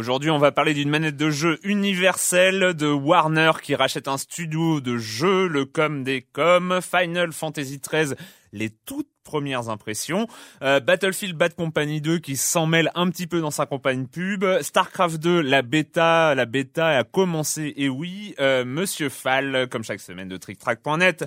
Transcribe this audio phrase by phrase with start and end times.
[0.00, 4.80] Aujourd'hui, on va parler d'une manette de jeu universelle de Warner qui rachète un studio
[4.80, 8.14] de jeux, le com des com, Final Fantasy XIII,
[8.52, 10.26] les toutes premières impressions,
[10.62, 14.44] euh, Battlefield Bad Company 2 qui s'en mêle un petit peu dans sa campagne pub,
[14.60, 20.00] Starcraft 2, la bêta, la bêta a commencé et oui, euh, Monsieur Fall, comme chaque
[20.00, 21.26] semaine de TrickTrack.net,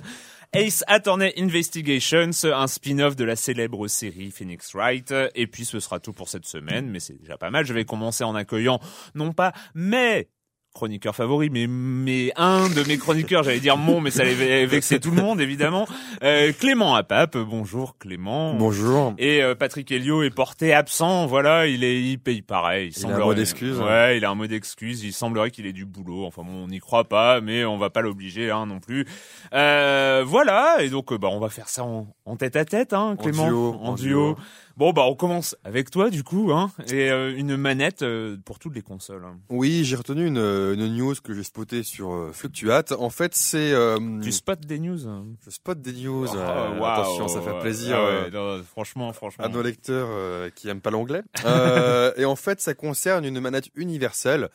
[0.52, 5.12] Ace Attorney Investigations, un spin-off de la célèbre série Phoenix Wright.
[5.34, 7.66] Et puis ce sera tout pour cette semaine, mais c'est déjà pas mal.
[7.66, 8.80] Je vais commencer en accueillant
[9.14, 10.28] non pas mais
[10.74, 14.98] chroniqueur favori, mais, mais un de mes chroniqueurs, j'allais dire mon, mais ça allait vexer
[14.98, 15.86] tout le monde, évidemment.
[16.24, 18.54] Euh, Clément Apap, bonjour Clément.
[18.54, 19.14] Bonjour.
[19.18, 22.92] Et euh, Patrick Helio est porté absent, voilà, il est, il paye pareil.
[22.96, 23.78] Il, il a un mot d'excuse.
[23.78, 26.66] Ouais, il a un mot d'excuse, il semblerait qu'il ait du boulot, enfin bon, on
[26.66, 29.06] n'y croit pas, mais on va pas l'obliger, hein, non plus.
[29.52, 33.14] Euh, voilà, et donc, bah, on va faire ça en, en tête à tête, hein,
[33.16, 33.44] Clément.
[33.44, 33.76] En duo.
[33.80, 34.36] En, duo.
[34.76, 38.58] Bon bah on commence avec toi du coup hein et euh, une manette euh, pour
[38.58, 39.24] toutes les consoles.
[39.24, 39.38] Hein.
[39.48, 42.90] Oui, j'ai retenu une, une news que j'ai spotée sur euh, Fluctuate.
[42.90, 45.06] En fait, c'est euh, tu spot des news.
[45.06, 45.26] Hein.
[45.44, 46.26] Je spot des news.
[46.28, 49.44] Oh, euh, wow, attention, ça fait plaisir ah ouais, non, franchement, franchement.
[49.44, 51.22] à nos lecteurs qui aiment pas l'anglais.
[52.16, 54.48] et en fait, ça concerne une manette universelle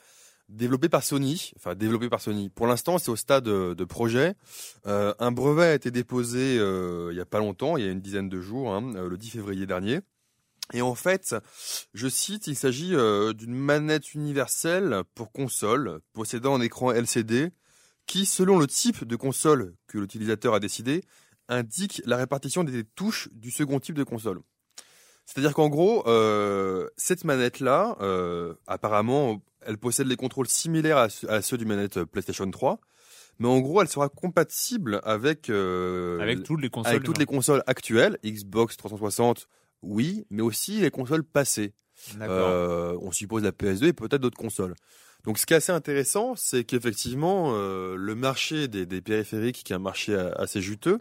[0.49, 2.49] développée par Sony, enfin développée par Sony.
[2.49, 4.35] Pour l'instant, c'est au stade de, de projet.
[4.87, 7.91] Euh, un brevet a été déposé euh, il y a pas longtemps, il y a
[7.91, 10.01] une dizaine de jours, hein, le 10 février dernier.
[10.73, 11.35] Et en fait,
[11.93, 17.49] je cite, il s'agit euh, d'une manette universelle pour console possédant un écran LCD
[18.05, 21.03] qui, selon le type de console que l'utilisateur a décidé,
[21.47, 24.41] indique la répartition des touches du second type de console.
[25.29, 31.43] C'est-à-dire qu'en gros, euh, cette manette-là, euh, apparemment, elle possède les contrôles similaires à, à,
[31.43, 32.79] ceux du manette PlayStation 3,
[33.37, 37.27] mais en gros, elle sera compatible avec euh, avec toutes les consoles, avec toutes les
[37.27, 39.47] consoles actuelles, Xbox 360,
[39.83, 41.73] oui, mais aussi les consoles passées.
[42.21, 44.73] Euh, on suppose la PS2 et peut-être d'autres consoles.
[45.25, 49.73] Donc, ce qui est assez intéressant, c'est qu'effectivement, euh, le marché des, des, périphériques, qui
[49.73, 50.99] est un marché assez juteux,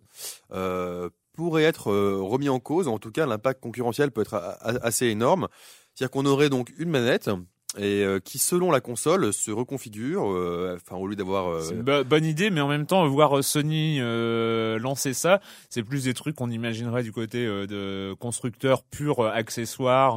[0.52, 2.88] euh, pourrait être remis en cause.
[2.88, 5.46] En tout cas, l'impact concurrentiel peut être assez énorme.
[5.94, 7.30] C'est-à-dire qu'on aurait donc une manette
[7.76, 11.70] et euh, qui selon la console se reconfigure euh, enfin au lieu d'avoir euh...
[11.70, 16.04] une bo bonne idée mais en même temps voir Sony euh, lancer ça c'est plus
[16.04, 20.16] des trucs qu'on imaginerait du côté euh, de constructeurs purs accessoires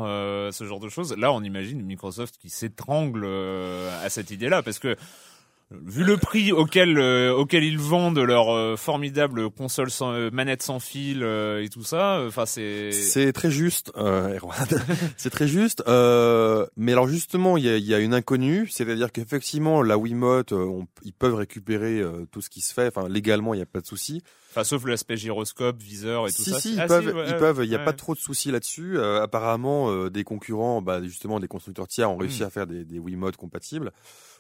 [0.54, 4.80] ce genre de choses là on imagine Microsoft qui s'étrangle à cette idée là parce
[4.80, 4.96] que
[5.86, 10.64] Vu le prix auquel euh, auquel ils vendent leur euh, formidable console sans euh, manette
[10.64, 13.92] sans fil et tout ça, enfin c'est c'est très juste,
[15.18, 15.82] c'est très juste.
[15.88, 20.88] mais alors justement, il y a, y a, une inconnue, c'est-à-dire qu'effectivement la Wiimote, on,
[21.04, 23.88] ils peuvent récupérer tout ce qui se fait, enfin légalement il n'y a pas de
[23.88, 24.22] souci.
[24.52, 26.60] Enfin, sauf l'aspect gyroscope, viseur et tout si, ça.
[26.60, 27.62] Si, ils ah, peuvent, si, ouais, ils peuvent.
[27.64, 27.86] Il n'y a ouais.
[27.86, 28.98] pas trop de soucis là-dessus.
[28.98, 32.46] Euh, apparemment, euh, des concurrents, bah, justement, des constructeurs tiers ont réussi Mm.
[32.46, 33.94] à faire des, des Wiimote compatibles.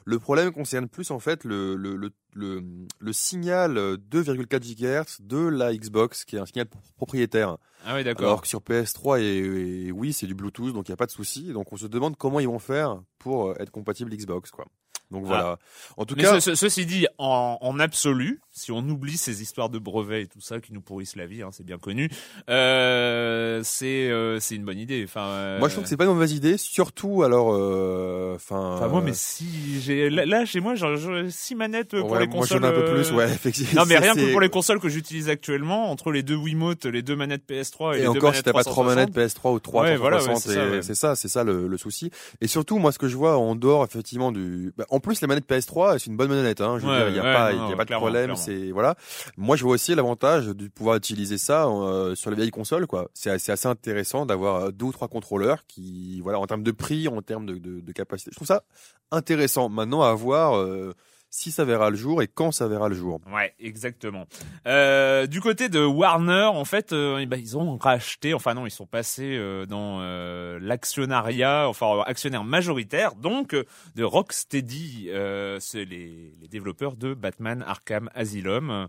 [0.06, 2.63] Le problème concerne plus en fait le, le, le, le,
[3.00, 6.68] le signal 2,4 GHz de la Xbox, qui est un signal
[6.98, 7.57] propriétaire.
[7.86, 8.25] Ah oui, d'accord.
[8.27, 11.06] Alors que sur PS3 et, et oui, c'est du Bluetooth, donc il n'y a pas
[11.06, 11.51] de souci.
[11.53, 14.65] Donc on se demande comment ils vont faire pour euh, être compatible Xbox, quoi.
[15.12, 15.59] Donc voilà.
[15.98, 19.42] En tout Mais cas, ce- ce- ceci dit, en, en absolu, si on oublie ces
[19.42, 22.09] histoires de brevets et tout ça qui nous pourrissent la vie, hein, c'est bien connu,
[22.50, 25.03] euh, c'est euh, c'est une bonne idée.
[25.07, 28.75] Enfin, euh, moi je trouve que c'est pas une mauvaise idée, surtout alors, euh, enfin.
[28.75, 32.27] Enfin moi, mais si j'ai là, chez moi, j'ai j'ai six manettes pour ouais, les
[32.27, 32.65] moi j'en consoles.
[32.65, 33.81] ai un peu plus, euh, ouais, effectivement.
[33.81, 37.01] Non mais rien que pour les consoles que j'utilise actuellement, entre les deux Wiimote, les
[37.01, 39.53] deux manettes PS3 et, Et les deux encore, si t'as pas trois 360, manettes PS3
[39.53, 42.12] ou 360, Ouais, voilà, ouais, c'est ça, c'est ça, c'est ça le, le souci.
[42.42, 45.27] Et surtout, moi, ce que je vois en dehors, effectivement, du, bah, en plus, les
[45.27, 46.77] manettes PS3, c'est une bonne manette, hein.
[46.80, 48.36] Je veux dire, il y a pas, il y a pas de problème.
[48.73, 48.95] Voilà.
[49.38, 53.09] Moi, je vois aussi l'avantage de pouvoir utiliser ça, euh, sur les vieilles consoles, quoi.
[53.13, 57.07] C'est assez, intéressant d'avoir euh, deux ou trois contrôleurs qui, voilà, en termes de prix,
[57.07, 58.31] en termes de capacité.
[58.31, 58.63] Je trouve ça
[59.11, 59.69] intéressant.
[59.69, 60.93] Maintenant, à voir, euh,
[61.31, 63.21] si ça verra le jour et quand ça verra le jour.
[63.33, 64.27] Ouais, exactement.
[64.67, 68.67] Euh, du côté de Warner, en fait, euh, eh ben, ils ont racheté, enfin non,
[68.67, 73.63] ils sont passés euh, dans euh, l'actionnariat, enfin actionnaire majoritaire, donc euh,
[73.95, 78.87] de Rocksteady, euh, c'est les, les développeurs de Batman Arkham Asylum.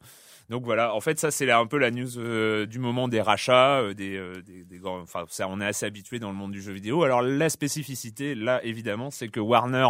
[0.51, 3.79] Donc voilà, en fait ça c'est un peu la news euh, du moment des rachats,
[3.79, 6.61] euh, des, euh, des grands, enfin ça on est assez habitué dans le monde du
[6.61, 7.05] jeu vidéo.
[7.05, 9.87] Alors la spécificité là évidemment c'est que Warner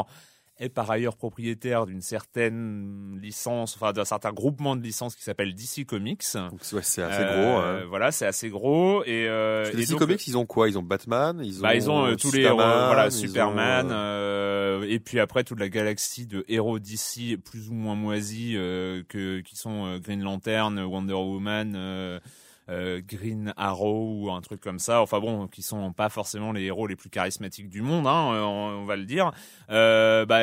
[0.62, 5.54] est par ailleurs propriétaire d'une certaine licence, enfin d'un certain groupement de licences qui s'appelle
[5.54, 6.22] DC Comics.
[6.34, 7.84] Donc, ouais, c'est assez Euh, gros, hein.
[7.88, 10.68] Voilà, c'est assez gros et, euh, Parce que et DC donc, Comics, ils ont quoi?
[10.68, 13.92] Ils ont Batman, ils ont, bah, ils ont euh, tous les héros, Superman, voilà, Superman,
[13.92, 19.40] ont, et puis après toute la galaxie de héros d'ici plus ou moins moisis que
[19.40, 22.20] qui sont Green Lantern, Wonder Woman,
[22.68, 25.00] Green Arrow ou un truc comme ça.
[25.00, 28.42] Enfin bon, qui sont pas forcément les héros les plus charismatiques du monde, hein, euh,
[28.42, 29.32] on, va le dire.
[29.70, 30.42] Euh, bah,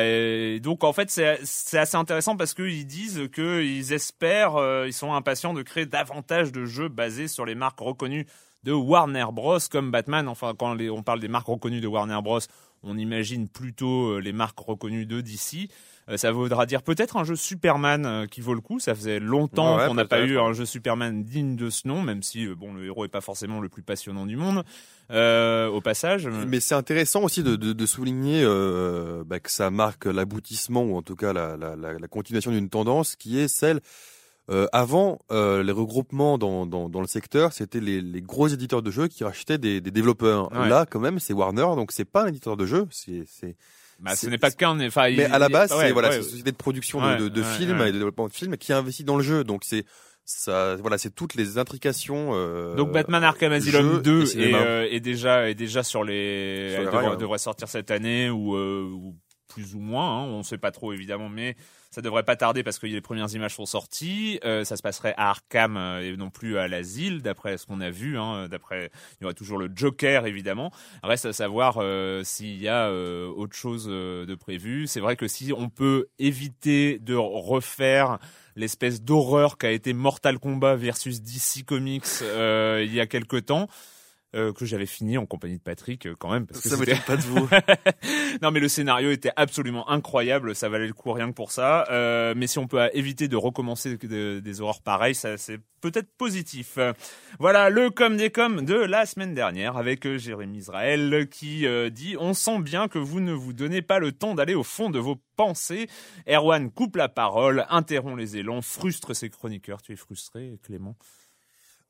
[0.60, 5.12] donc en fait c'est assez intéressant parce qu'ils disent que ils espèrent, euh, ils sont
[5.12, 8.26] impatients de créer davantage de jeux basés sur les marques reconnues
[8.64, 10.28] de Warner Bros comme Batman.
[10.28, 12.40] Enfin, quand on parle des marques reconnues de Warner Bros,
[12.82, 15.70] on imagine plutôt euh, les marques reconnues de DC.
[16.10, 18.80] Euh, ça voudra dire peut-être un jeu Superman euh, qui vaut le coup.
[18.80, 22.02] Ça faisait longtemps Ouais, qu'on n'a pas eu un jeu Superman digne de ce nom,
[22.02, 24.64] même si euh, bon le héros est pas forcément le plus passionnant du monde.
[25.10, 29.68] Euh, au passage, Mais c'est intéressant aussi de, de, de souligner euh, bah, que ça
[29.70, 33.48] marque l'aboutissement ou en tout cas la, la, la, la continuation d'une tendance qui est
[33.48, 33.80] celle
[34.50, 38.82] euh, avant euh, les regroupements dans, dans, dans le secteur, c'était les, les gros éditeurs
[38.82, 40.50] de jeux qui rachetaient des, des développeurs.
[40.52, 40.68] Ouais.
[40.68, 43.24] Là, quand même, c'est Warner, donc c'est pas un éditeur de jeux, c'est
[44.00, 44.80] bah, ce n'est pas qu'un.
[44.86, 46.14] Enfin, il- mais à la base, ouais, c'est voilà, ouais.
[46.14, 48.72] c'est une société de production Ouais, de, de, films et de développement de films qui
[48.72, 49.44] investit dans le jeu.
[49.44, 49.84] Donc c'est
[50.24, 52.30] ça, voilà, c'est toutes les intrications.
[52.34, 56.04] Euh, Donc Batman Arkham Asylum jeux 2 et est, euh, est déjà est déjà sur
[56.04, 59.16] les Sur les elle rails, devrait, devrait sortir cette année ou, euh, ou
[59.50, 61.56] plus ou moins hein, on sait pas trop évidemment mais
[61.90, 65.14] ça devrait pas tarder parce que les premières images sont sorties Euh, ça se passerait
[65.16, 68.90] à Arkham euh, et non plus à l'asile d'après ce qu'on a vu hein, d'après
[69.20, 70.70] il y aura toujours le Joker évidemment
[71.02, 75.16] reste à savoir euh, s'il y a euh, autre chose euh, de prévu c'est vrai
[75.16, 78.18] que si on peut éviter de refaire
[78.56, 83.68] l'espèce d'horreur qu'a été Mortal Kombat versus DC Comics euh, il y a quelque temps.
[84.34, 86.98] Euh, que j'avais fini en compagnie de Patrick euh, quand même parce que ça m'étonne
[87.06, 87.48] pas de vous.
[88.42, 91.86] non mais le scénario était absolument incroyable ça valait le coup rien que pour ça.
[91.90, 96.10] Euh, mais si on peut éviter de recommencer de- des horreurs pareilles ça c'est peut-être
[96.16, 96.74] positif.
[96.78, 96.92] Euh,
[97.38, 101.90] voilà le com des com de la semaine dernière avec euh, Jérémy Israël qui euh,
[101.90, 104.90] dit on sent bien que vous ne vous donnez pas le temps d'aller au fond
[104.90, 105.88] de vos pensées.
[106.28, 110.96] Erwan coupe la parole interrompt les élans frustre ses chroniqueurs tu es frustré Clément?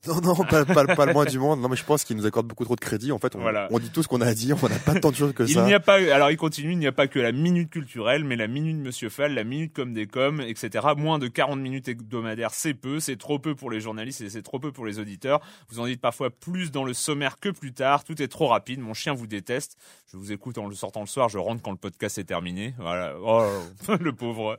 [0.07, 1.61] Non, non, pas, pas, pas le moins du monde.
[1.61, 3.11] Non, mais je pense qu'ils nous accordent beaucoup trop de crédit.
[3.11, 3.67] En fait, on, Voilà.
[3.69, 4.57] on dit tout ce qu'on a à dire.
[4.63, 5.63] On n'a pas tant de choses que Il ça.
[5.65, 8.35] n'y a pas, alors il continue, il n'y a pas que la minute culturelle, mais
[8.35, 10.87] la minute Monsieur Fall, la minute comme des coms, etc.
[10.97, 14.41] Moins de 40 minutes hebdomadaires, c'est peu, c'est trop peu pour les journalistes et c'est
[14.41, 15.39] trop peu pour les auditeurs.
[15.69, 18.03] Vous en dites parfois plus dans le sommaire que plus tard.
[18.03, 18.79] Tout est trop rapide.
[18.79, 19.77] Mon chien vous déteste.
[20.11, 21.29] Je vous écoute en le sortant le soir.
[21.29, 22.73] Je rentre quand le podcast est terminé.
[22.79, 23.13] Voilà.
[23.23, 23.45] Oh,
[23.99, 24.57] le pauvre.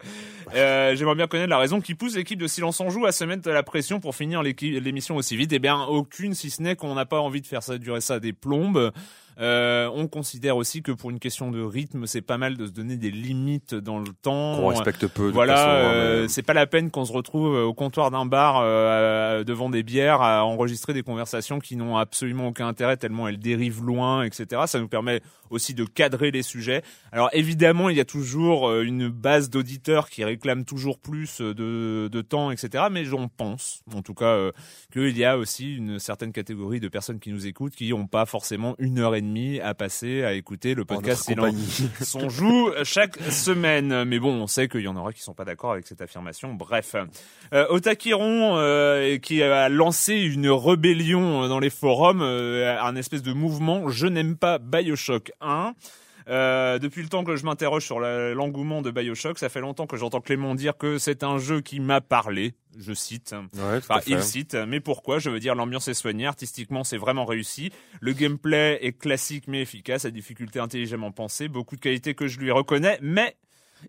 [0.55, 3.25] Euh, J'aimerais bien connaître la raison qui pousse l'équipe de Silence en Joue à se
[3.25, 5.53] mettre à la pression pour finir l'émission aussi vite.
[5.53, 8.21] Eh bien, aucune, si ce n'est qu'on n'a pas envie de faire ça durer ça
[8.21, 8.93] des plombes.
[9.41, 12.73] Euh, on considère aussi que pour une question de rythme, c'est pas mal de se
[12.73, 14.57] donner des limites dans le temps.
[14.57, 15.29] Qu'on respecte peu.
[15.29, 18.27] de Voilà, hein, euh, mais- c'est pas la peine qu'on se retrouve au comptoir d'un
[18.27, 23.27] bar euh, devant des bières à enregistrer des conversations qui n'ont absolument aucun intérêt tellement
[23.29, 24.63] elles dérivent loin, etc.
[24.67, 25.21] Ça nous permet
[25.51, 26.83] aussi de cadrer les sujets.
[27.11, 31.55] Alors évidemment, il y a toujours euh, une base d'auditeurs qui réclament toujours plus euh,
[31.55, 32.85] de, de temps, etc.
[32.91, 34.53] Mais j'en pense, en tout cas, euh,
[34.93, 38.27] qu'il y a aussi une certaine catégorie de personnes qui nous écoutent qui n'ont pas
[38.27, 42.29] forcément une heure et et demie à passer à écouter le podcast notre Silence son
[42.29, 44.05] joue chaque semaine.
[44.05, 46.55] Mais bon, on sait qu'il y en aura qui sont pas d'accord avec cette affirmation.
[46.55, 46.97] Bref,
[47.53, 53.33] euh, Otakiron euh, qui a lancé une rébellion dans les forums, euh, un espèce de
[53.33, 53.89] mouvement.
[53.89, 55.75] Je n'aime pas Bioshock 1.
[56.29, 59.87] Euh, depuis le temps que je m'interroge sur la- l'engouement de Bioshock, ça fait longtemps
[59.87, 62.55] que j'entends Clément dire que c'est un jeu qui m'a parlé.
[62.79, 63.35] Je cite.
[63.55, 65.19] Ouais, Enfin, il cite, mais pourquoi?
[65.19, 67.71] Je veux dire, l'ambiance est soignée, artistiquement, c'est vraiment réussi.
[68.01, 72.39] Le gameplay est classique mais efficace, à difficulté intelligemment pensée, beaucoup de qualités que je
[72.39, 73.37] lui reconnais, mais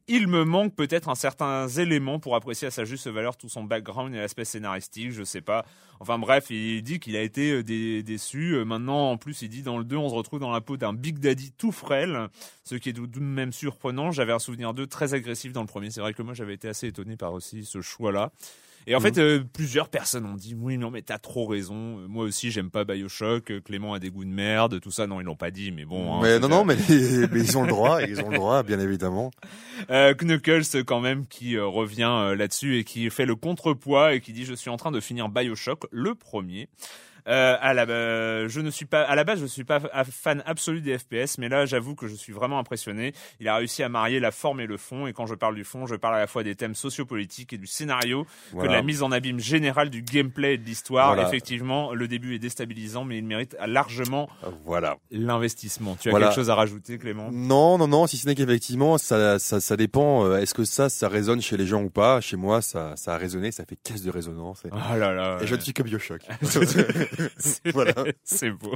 [0.08, 3.64] il me manque peut-être un certain élément pour apprécier à sa juste valeur tout son
[3.64, 5.66] background et l'aspect scénaristique, je sais pas.
[6.00, 8.54] Enfin bref, il dit qu'il a été euh, dé- déçu.
[8.56, 10.76] Euh, Maintenant, en plus, il dit dans le 2, on se retrouve dans la peau
[10.78, 12.28] d'un Big Daddy tout frêle,
[12.64, 14.12] ce qui est tout de même surprenant.
[14.12, 15.92] J'avais un souvenir d'eux très agressif dans le premier.
[15.92, 18.32] C'est vrai que moi, j'avais été assez étonné par aussi ce choix-là.
[18.88, 21.75] Et en fait, euh, plusieurs personnes ont dit oui, non, mais t'as trop raison.
[22.08, 23.62] Moi aussi, j'aime pas Bioshock.
[23.63, 25.08] Clément a des goûts de merde, tout ça.
[25.08, 26.16] Non, ils l'ont pas dit, mais bon.
[26.16, 28.80] hein, mais non, non, mais, mais ils ont le droit, ils ont le droit, bien
[28.80, 29.32] évidemment.
[29.90, 34.22] Euh, Knuckles quand même qui euh, revient euh, là-dessus et qui fait le contrepoids et
[34.22, 36.70] qui dit je suis en train de finir Bioshock le premier.
[37.30, 39.80] Euh, à la, euh, je ne suis pas à la base je suis pas
[40.12, 43.82] fan absolu des FPS mais là j'avoue que je suis vraiment impressionné il a réussi
[43.82, 46.15] à marier la forme et le fond et quand je parle du fond je parle
[46.15, 49.39] à la fois des thèmes sociopolitiques et du scénario que de la mise en abîme
[49.39, 51.25] générale du gameplay et de l'histoire Voilà.
[51.30, 54.27] effectivement le début est déstabilisant mais il mérite largement
[54.65, 54.98] Voilà.
[55.10, 56.25] l'investissement tu as Voilà.
[56.27, 57.30] quelque chose à rajouter Clément?
[57.32, 60.25] Non, non, non, si ce n'est qu'effectivement, ça, ça, ça dépend.
[60.25, 62.20] euh, Est-ce que ça, ça résonne chez les gens ou pas?
[62.22, 64.63] Chez moi, ça, ça a résonné, ça fait caisse de résonance.
[64.65, 66.22] Et, oh là là et je ne suis que Bioshock.
[67.38, 67.93] C'est Voilà.
[68.24, 68.75] C'est beau.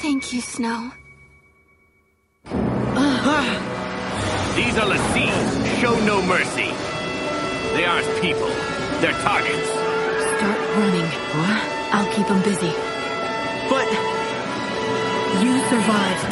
[0.00, 0.92] Thank you, Snow.
[4.56, 5.67] These are Lassines.
[5.80, 6.70] Show no mercy.
[7.74, 8.48] They aren't people.
[9.00, 9.68] They're targets.
[9.68, 11.08] Start running.
[11.38, 11.62] What?
[11.94, 12.72] I'll keep him busy.
[13.70, 13.88] But
[15.42, 16.24] You survived.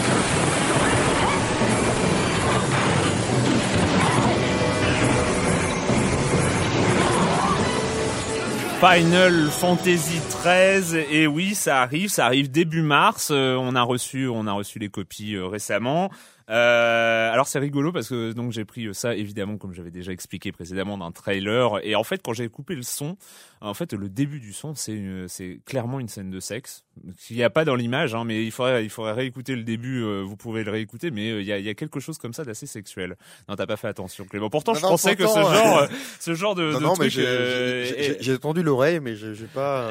[8.81, 14.29] Final Fantasy XIII et oui ça arrive ça arrive début mars Euh, on a reçu
[14.29, 16.11] on a reçu les copies euh, récemment
[16.49, 20.53] Euh, alors c'est rigolo parce que donc j'ai pris ça évidemment comme j'avais déjà expliqué
[20.53, 21.85] précédemment d'un trailer.
[21.85, 23.17] Et en fait quand j'ai coupé le son
[23.60, 26.84] en fait le début du son c'est clairement une scène de sexe
[27.18, 30.02] qu'il n'y a pas dans l'image hein, mais il faudrait il faudrait réécouter le début
[30.02, 32.18] euh, vous pouvez le réécouter mais euh, il y, a, il y a quelque chose
[32.18, 33.16] comme ça d'assez sexuel
[33.48, 35.86] non t'as pas fait attention Clément pourtant Non, je non, pensais que ce genre euh,
[36.20, 39.88] ce genre de, non, de non, mais truc j'ai- euh, tendu l'oreille, mais j'ai pas.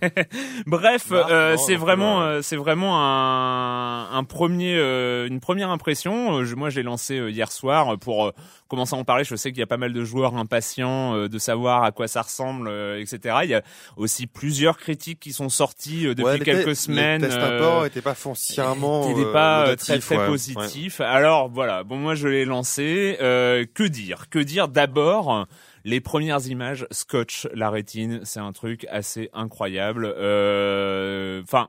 [0.66, 1.12] Bref,
[1.58, 4.76] c'est vraiment, c'est vraiment un, un premier,
[5.26, 6.42] une première impression.
[6.56, 8.32] Moi, je l'ai lancé hier soir pour
[8.68, 9.24] commencer à en parler.
[9.24, 12.22] Je sais qu'il y a pas mal de joueurs impatients de savoir à quoi ça
[12.22, 12.68] ressemble,
[12.98, 13.36] etc.
[13.44, 13.62] Il y a
[13.96, 17.22] aussi plusieurs critiques qui sont sorties euh, depuis ouais, quelques semaines.
[17.22, 19.08] Les tests euh, import n'étaient pas foncièrement.
[19.08, 20.26] n'était euh, pas euh, très très ouais.
[20.26, 21.00] positif.
[21.00, 23.16] Alors voilà, bon moi je l'ai lancé.
[23.20, 24.28] Euh, que dire?
[24.30, 25.46] Que dire d'abord?
[25.84, 30.12] Les premières images scotch la rétine, c'est un truc assez incroyable.
[30.16, 31.68] Euh, Enfin.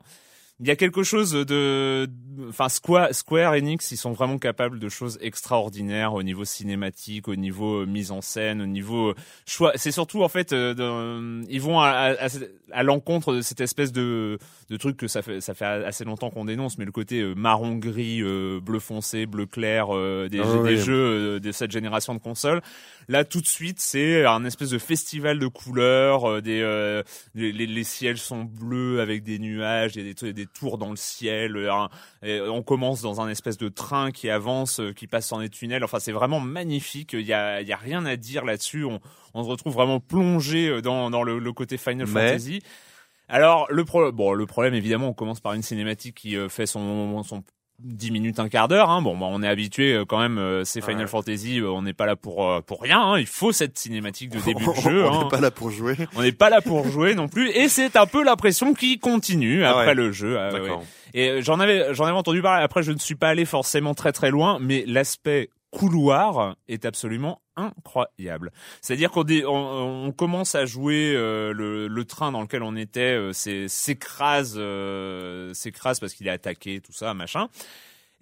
[0.60, 2.08] Il y a quelque chose de,
[2.48, 7.36] enfin Square, Square Enix, ils sont vraiment capables de choses extraordinaires au niveau cinématique, au
[7.36, 9.16] niveau euh, mise en scène, au niveau euh,
[9.48, 9.72] choix.
[9.76, 14.38] C'est surtout en fait, euh, ils vont à l'encontre de cette espèce de,
[14.74, 17.36] de truc que ça fait, ça fait assez longtemps qu'on dénonce, mais le côté euh,
[17.36, 21.72] marron gris, euh, bleu foncé, bleu clair euh, des, Ah jeux- des jeux de cette
[21.72, 22.62] génération de consoles.
[23.08, 26.42] Là, tout de suite, c'est un espèce de festival de couleurs.
[26.42, 26.62] des,
[27.36, 30.46] les, les- les ciels sont bleus avec des nuages, il y a des, trucs- des
[30.48, 31.56] tours dans le ciel.
[32.24, 35.84] et on commence dans un espèce de train qui avance, qui passe dans des tunnels.
[35.84, 37.14] Enfin, c'est vraiment magnifique.
[37.14, 38.86] Il y a, il y a rien à dire là-dessus.
[38.86, 39.00] On,
[39.36, 42.62] on se retrouve vraiment plongé dans, dans le, le côté Final Mais- Fantasy.
[43.30, 46.66] Alors le pro bon le problème évidemment on commence par une cinématique qui euh, fait
[46.66, 47.44] son son
[47.80, 49.02] 10 minutes un quart d'heure hein.
[49.02, 51.08] bon bah, on est habitué euh, quand même euh, c'est Final Ouais.
[51.08, 53.18] Fantasy euh, on n'est pas là pour euh, pour rien hein.
[53.20, 55.24] il faut cette cinématique de début de jeu On hein.
[55.24, 55.96] n'est pas là pour jouer.
[56.16, 59.00] on n'est pas là pour jouer non plus et c'est un peu la pression qui
[59.00, 59.96] continue Ah après ouais.
[59.96, 60.70] le jeu Ah ouais.
[61.16, 62.64] Et j'en avais, j'en avais entendu parler.
[62.64, 67.42] Après, je ne suis pas allé forcément très très loin, mais l'aspect couloir est absolument
[67.56, 68.52] incroyable.
[68.82, 73.18] C'est-à-dire qu'on on, on commence à jouer euh, le, le train dans lequel on était,
[73.18, 77.48] euh, s'écrase, euh, s'écrase parce qu'il est attaqué, tout ça, machin.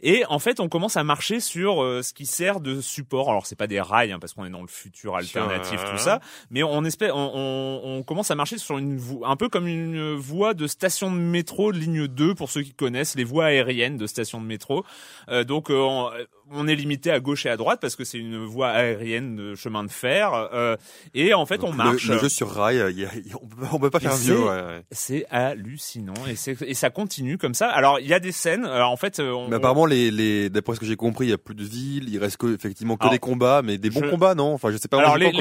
[0.02, 3.30] Et en fait, on commence à marcher sur euh, ce qui sert de support.
[3.30, 6.20] Alors, c'est pas des rails, hein, parce qu'on est dans le futur alternatif, tout ça.
[6.50, 9.68] Mais on espère, on, on, on commence à marcher sur une voie, un peu comme
[9.68, 13.46] une voie de station de métro de ligne 2, pour ceux qui connaissent les voies
[13.46, 14.84] aériennes de station de métro.
[15.30, 16.10] Euh, donc, euh, on,
[16.54, 19.56] on est limité à gauche et à droite parce que c'est une voie aérienne de
[19.56, 20.34] chemin de fer.
[20.54, 20.76] euh,
[21.14, 22.08] et en fait, Donc, on le- marche.
[22.10, 23.38] Le, jeu sur rail, euh, y a- y a-
[23.72, 24.40] on, peut, pas faire mieux.
[24.40, 24.82] ouais, ouais.
[24.92, 26.36] C'est hallucinant et,
[26.70, 27.70] et ça continue comme ça.
[27.70, 28.66] Alors il y a des scènes.
[28.66, 31.30] Alors en fait, euh, on, Mais apparemment, les, les, d'après ce que j'ai compris, il
[31.30, 33.90] y a plus de villes, il reste que, effectivement que Alors, des combats, mais des
[33.92, 34.54] bons je- combats, non?
[34.54, 34.98] Enfin, je sais pas.
[34.98, 35.32] Alors les,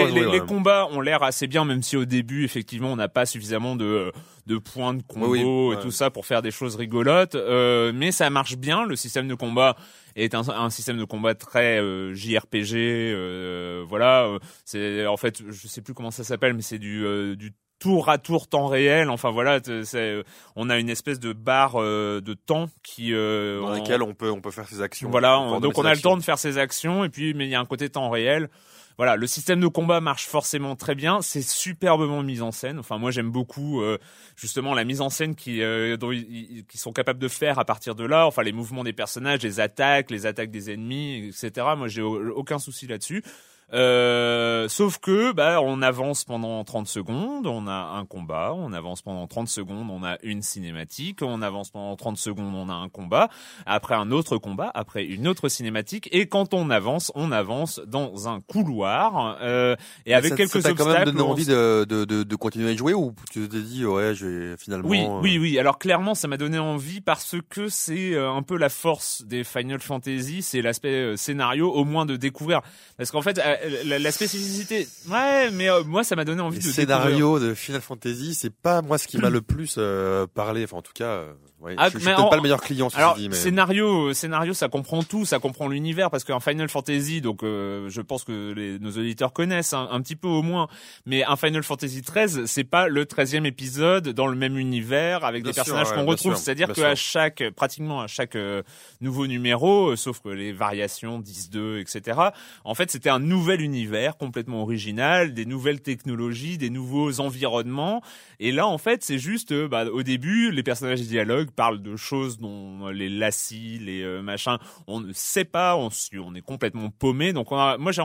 [0.46, 4.12] combats ont l'air assez bien, même si au début effectivement on n'a pas suffisamment de
[4.46, 5.80] de points de combo Oui, oui, et ouais.
[5.80, 7.34] tout ça pour faire des choses rigolotes.
[7.36, 8.84] Euh, mais ça marche bien.
[8.84, 9.76] Le système de combat
[10.16, 12.74] est un, un système de combat très euh, JRPG.
[12.74, 14.28] euh, voilà,
[14.64, 17.04] c'est en fait je sais plus comment ça s'appelle, mais c'est du
[17.36, 19.10] du tour à tour temps réel.
[19.10, 20.22] Enfin voilà, c'est
[20.54, 24.14] on a une espèce de barre euh, de temps qui euh, dans on- lesquels on
[24.14, 25.10] peut, on peut faire ses actions.
[25.10, 27.50] voilà, On donc on a le temps de faire ses actions et puis mais il
[27.50, 28.48] y a un côté temps réel.
[28.96, 32.78] Voilà, le système de combat marche forcément très bien, c'est superbement mis en scène.
[32.78, 33.96] Enfin moi j'aime beaucoup euh,
[34.36, 37.64] justement la mise en scène qui euh, dont ils, qu'ils sont capables de faire à
[37.64, 41.66] partir de là, enfin les mouvements des personnages, les attaques, les attaques des ennemis, etc.
[41.78, 43.24] Moi j'ai au- aucun souci là-dessus.
[43.72, 49.02] Euh, sauf que bah on avance pendant 30 secondes, on a un combat, on avance
[49.02, 52.88] pendant 30 secondes, on a une cinématique, on avance pendant 30 secondes, on a un
[52.88, 53.28] combat,
[53.66, 58.28] après un autre combat, après une autre cinématique et quand on avance, on avance dans
[58.28, 61.06] un couloir euh, et avec ça, quelques ça t'a quand obstacles.
[61.06, 63.84] même donné on envie de, de, de, de continuer à jouer ou tu t'es dit
[63.86, 65.58] ouais je vais finalement Oui, euh, oui, oui.
[65.60, 69.44] Alors clairement, ça m'a donné envie parce que c'est euh, un peu la force des
[69.44, 72.62] Final Fantasy, c'est l'aspect scénario, au moins de découvrir.
[72.96, 73.40] Parce qu'en fait,
[73.84, 76.96] la, la spécificité, ouais, mais euh, moi, ça m'a donné envie les de découvrir.
[76.96, 80.78] scénarios de Final Fantasy c'est pas moi ce qui m'a le plus euh, parlé enfin
[80.78, 82.60] en tout cas euh, ouais, Ah, je, je suis mais peut-être en- pas le meilleur
[82.60, 86.68] client Alors dit mais scénario, scénario, ça comprend tout, ça comprend l'univers parce qu'un Final
[86.68, 90.42] Fantasy, donc euh, je pense que les, nos auditeurs connaissent un, un petit peu au
[90.42, 90.68] moins,
[91.06, 95.42] mais un Final Fantasy 13, c'est pas le 13e épisode dans le même univers avec
[95.42, 96.36] Bien des sûr, personnages ouais, qu'on retrouve.
[96.36, 98.62] C'est-à-dire qu'à chaque, pratiquement à chaque euh,
[99.00, 102.18] nouveau numéro, euh, sauf que les variations 10-2, etc.
[102.64, 108.02] En fait, c'était un nouvel univers complètement original, des nouvelles technologies, des nouveaux environnements.
[108.38, 111.00] Et là, en fait, c'est juste, euh, bah, au début, les personnages
[111.50, 115.90] parlent de choses dont euh, les lacis, les euh, machins, on ne sait pas, on,
[116.34, 117.32] est complètement paumé.
[117.32, 118.02] Donc, on a- moi, j'ai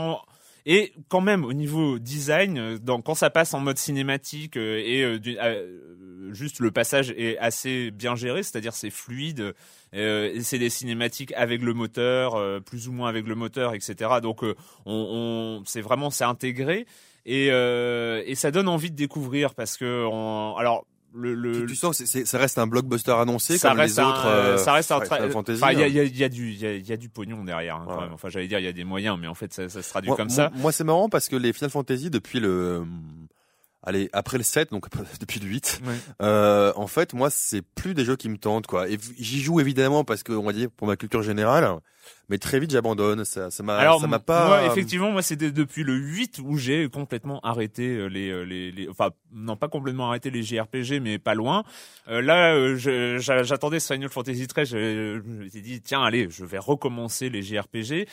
[0.67, 5.21] et quand même au niveau design, euh, quand ça passe en mode cinématique euh, et
[6.34, 9.53] juste le passage est assez bien géré, c'est-à-dire c'est fluide,
[9.93, 14.19] c'est des cinématiques avec le moteur, plus ou moins avec le moteur, etc.
[14.23, 14.41] Donc
[14.88, 16.88] on, c'est vraiment c'est intégré
[17.27, 21.75] et, et ça donne envie de découvrir parce que on, alors le, le tu, tu
[21.75, 24.58] sens que c'est- ça reste un blockbuster annoncé ça comme reste les autres un, euh,
[24.58, 25.88] ça reste un Final Fantasy, enfin il y a, hein.
[25.89, 27.86] il y, a, y a du il y a, y a du pognon derrière hein,
[27.88, 28.13] quand même.
[28.13, 30.10] enfin j'allais dire il y a des moyens mais en fait ça, ça se traduit
[30.10, 32.84] moi, comme moi- ça moi c'est marrant parce que les Final Fantasy depuis le euh,
[33.84, 34.88] allez après le 7 donc
[35.19, 35.93] depuis le 8 Ouais.
[36.21, 38.89] Euh, en fait, moi, c'est plus des jeux qui me tentent, quoi.
[38.89, 41.69] Et j'y joue évidemment parce que, on va dire, pour ma culture générale,
[42.30, 43.24] mais très vite, j'abandonne.
[43.26, 44.48] Ça, ça m'a, Alors ça m'a pas.
[44.48, 48.44] moi effectivement moi c'est de- depuis le 8 où j'ai complètement arrêté euh, les, euh,
[48.44, 51.63] les les enfin non pas complètement arrêté les JRPG mais pas loin.
[52.08, 56.28] Euh, là euh, je- j'attendais Final Fantasy 13 je, je me suis dit tiens allez
[56.30, 58.08] je vais recommencer les JRPG.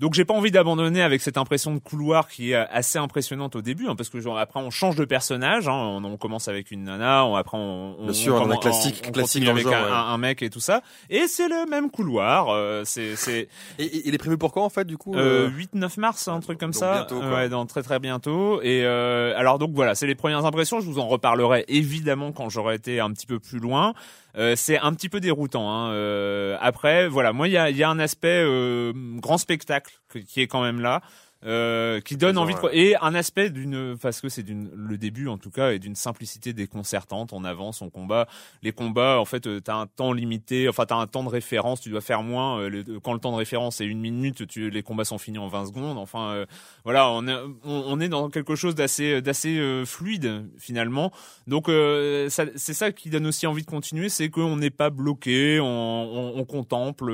[0.00, 3.62] Donc j'ai pas envie d'abandonner avec cette impression de couloir qui est assez impressionnante au
[3.62, 6.72] début hein, parce que genre, après on change de personnage hein, on, on commence avec
[6.72, 9.46] une nana on, après on, on Bien sûr, on, on a classique- on classique continue
[9.46, 10.12] dans le avec genre, un, ouais.
[10.14, 13.46] un- mec et tout ça et c'est le même couloir euh, c'est c'est
[13.78, 16.26] Et, et- il est prévu pour quand, en fait, du coup euh, euh, 8-9 mars,
[16.26, 16.94] un truc comme donc ça.
[17.06, 17.30] bientôt, quoi.
[17.34, 18.60] ouais, dans très très bientôt.
[18.62, 20.80] Et euh, alors donc voilà, c'est les premières impressions.
[20.80, 23.94] Je vous en reparlerai évidemment quand j'aurai été un petit peu plus loin.
[24.36, 25.70] Euh, c'est un petit peu déroutant.
[25.70, 25.92] Hein.
[25.92, 29.94] Euh, après, voilà, moi il y y a un aspect euh, grand spectacle
[30.26, 31.02] qui est quand même là.
[31.44, 35.28] Euh, qui donne envie de et un aspect d'une parce que c'est d'une le début
[35.28, 37.34] en tout cas et d'une simplicité déconcertante.
[37.34, 38.26] On avance on combat.
[38.62, 41.82] Les combats en fait euh, t'as un temps limité enfin t'as un temps de référence.
[41.82, 44.82] Tu dois faire moins euh, quand le temps de référence est une minute tu, les
[44.82, 45.98] combats sont finis en 20 secondes.
[45.98, 46.46] Enfin euh,
[46.84, 51.12] voilà on est, on, on est dans quelque chose d'assez d'assez euh, fluide finalement.
[51.46, 55.60] Donc euh, c'est ça qui donne aussi envie de continuer c'est qu'on n'est pas bloqué
[55.60, 57.12] on, on, on contemple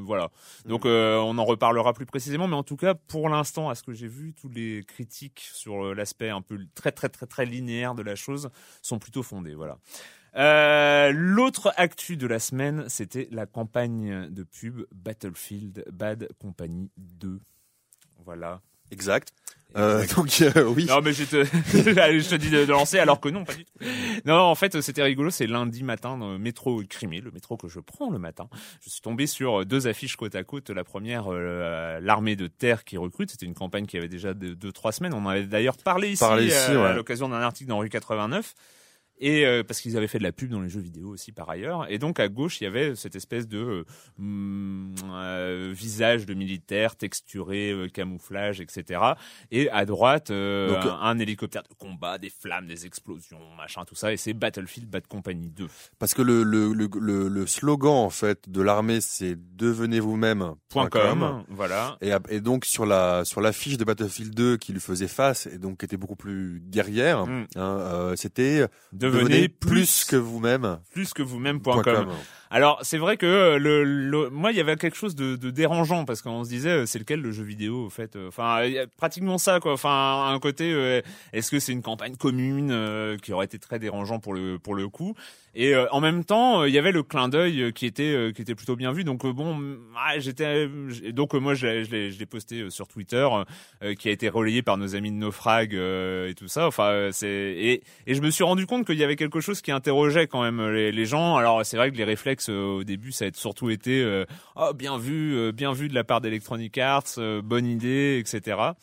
[0.00, 0.30] voilà.
[0.66, 2.48] Donc euh, on en reparlera plus précisément.
[2.48, 5.86] Mais en tout cas pour l'instant à ce que j'ai vu tous les critiques sur
[5.86, 8.50] euh, l'aspect un peu très très très très linéaire de la chose
[8.82, 9.78] sont plutôt fondées voilà
[10.36, 17.40] euh, L'autre actu de la semaine, c'était la campagne de pub Battlefield Bad Company 2.
[18.24, 18.60] Voilà.
[18.90, 19.32] Exact.
[19.76, 20.86] Euh, donc euh, oui.
[20.86, 23.64] Non, mais je te, je te dis de, de lancer alors que non, pas du
[23.64, 23.72] tout.
[24.24, 25.30] Non, en fait, c'était rigolo.
[25.30, 28.48] C'est lundi matin dans le métro Crimée, le métro que je prends le matin.
[28.84, 30.70] Je suis tombé sur deux affiches côte à côte.
[30.70, 33.30] La première, euh, l'armée de terre qui recrute.
[33.30, 35.14] C'était une campagne qui avait déjà deux, deux trois semaines.
[35.14, 36.88] On en avait d'ailleurs parlé ici, Parlé ici, euh, ouais.
[36.90, 38.54] à l'occasion d'un article dans Rue 89.
[39.20, 41.48] Et euh, parce qu'ils avaient fait de la pub dans les jeux vidéo aussi par
[41.48, 41.86] ailleurs.
[41.88, 43.84] Et donc à gauche, il y avait cette espèce de euh,
[44.18, 49.00] hum, euh, visage de militaire texturé, euh, camouflage, etc.
[49.50, 53.94] Et à droite, Donc, un, un hélicoptère de combat, des flammes, des explosions, machin, tout
[53.94, 54.12] ça.
[54.12, 55.66] Et c'est Battlefield Bad Company 2.
[55.98, 60.54] Parce que le, le, le, le, slogan en fait de l'armée c'est devenez vous-même.
[60.68, 61.96] Point .com, voilà.
[62.00, 65.78] Et, donc sur la sur l'affiche de Battlefield 2 qui lui faisait face et donc
[65.78, 67.46] qui était beaucoup plus guerrière, Mm.
[67.56, 68.66] hein, c'était
[69.04, 70.78] Devenez, plus que vous-même.
[70.92, 72.04] plus que vous-même point point .com.
[72.06, 72.14] com.
[72.50, 75.50] Alors c'est vrai que euh, le, le- moi il y avait quelque chose de, de
[75.50, 78.62] dérangeant parce qu'on se disait euh, c'est lequel le jeu vidéo au fait euh, enfin
[78.64, 80.70] il y a pratiquement ça quoi enfin un côté
[81.32, 84.88] est-ce que c'est une campagne commune qui aurait été très dérangeant pour le pour le
[84.88, 85.14] coup?
[85.56, 88.76] Et en même temps il y avait le clin d'œil qui était qui était plutôt
[88.76, 90.68] bien vu donc bon ah, j'étais
[91.12, 93.26] donc moi je l'ai je l'ai je l'ai posté sur Twitter
[93.82, 97.08] euh, qui a été relayé par nos amis de Naufrag euh, et tout ça enfin
[97.12, 100.26] c'est et et je me suis rendu compte qu'il y avait quelque chose qui interrogeait
[100.26, 101.36] quand même les, les gens.
[101.36, 104.24] Alors c'est vrai que les réflexes euh, au début, ça a surtout été euh,
[104.56, 108.74] oh, bien vu, euh, bien vu de la part d'Electronic Arts, euh, bonne idée, etc.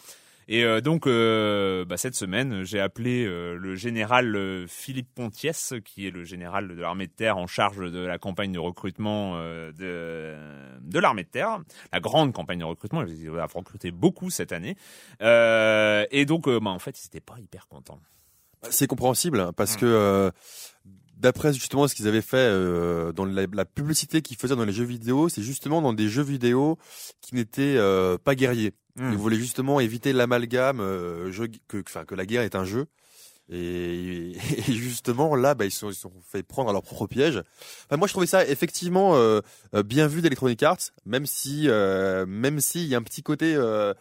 [0.47, 5.76] Et euh, donc euh, bah, cette semaine, j'ai appelé euh, le général euh, Philippe Pontiès,
[5.86, 9.36] qui est le général de l'armée de terre en charge de la campagne de recrutement
[9.36, 11.60] euh, de, l'armée de terre,
[11.93, 13.04] la grande campagne de recrutement.
[13.06, 14.76] Il va recruter beaucoup cette année.
[15.21, 18.02] Euh, et donc, euh, bah, en fait, ils n'étaient pas hyper contents.
[18.69, 19.80] C'est compréhensible hein, parce Mm.
[19.80, 20.32] que euh,
[21.17, 24.74] d'après justement ce qu'ils avaient fait euh, dans la, la publicité qu'ils faisaient dans les
[24.74, 26.78] jeux vidéo, c'est justement dans des jeux vidéo
[27.21, 28.74] qui n'étaient euh, pas guerriers.
[28.95, 29.12] Mm.
[29.12, 32.86] Ils voulaient justement éviter l'amalgame euh, jeu- que, enfin, que la guerre est un jeu.
[33.50, 34.32] Et,
[34.67, 37.41] et justement là, bah, ils se sont, ils sont fait prendre à leur propre piège.
[37.86, 39.41] Enfin, moi, je trouvais ça effectivement euh,
[39.76, 43.54] euh, bien vu d'Electronic Arts, même si, euh, même s'il y a un petit côté
[43.56, 43.93] euh,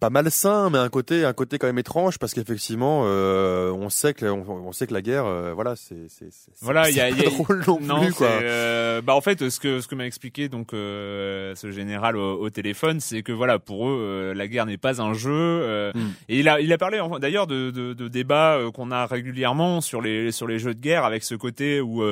[0.00, 4.14] pas malsain, mais un côté, un côté quand même étrange, parce qu'effectivement, euh, on sait
[4.14, 6.96] que, on, on sait que la guerre, euh, voilà, c'est, c'est, c'est, Voilà, c'est il
[6.96, 8.28] y a- y a- drôle non, Non, plus, quoi.
[8.28, 12.40] euh, bah en fait, ce que ce que m'a expliqué donc euh, ce général au,
[12.40, 15.30] au téléphone, c'est que voilà, pour eux, euh, la guerre n'est pas un jeu.
[15.32, 16.00] euh, Mm.
[16.28, 19.06] Et il a il a parlé enfin, d'ailleurs de, de, de débats euh, qu'on a
[19.06, 22.02] régulièrement sur les sur les jeux de guerre, avec ce côté où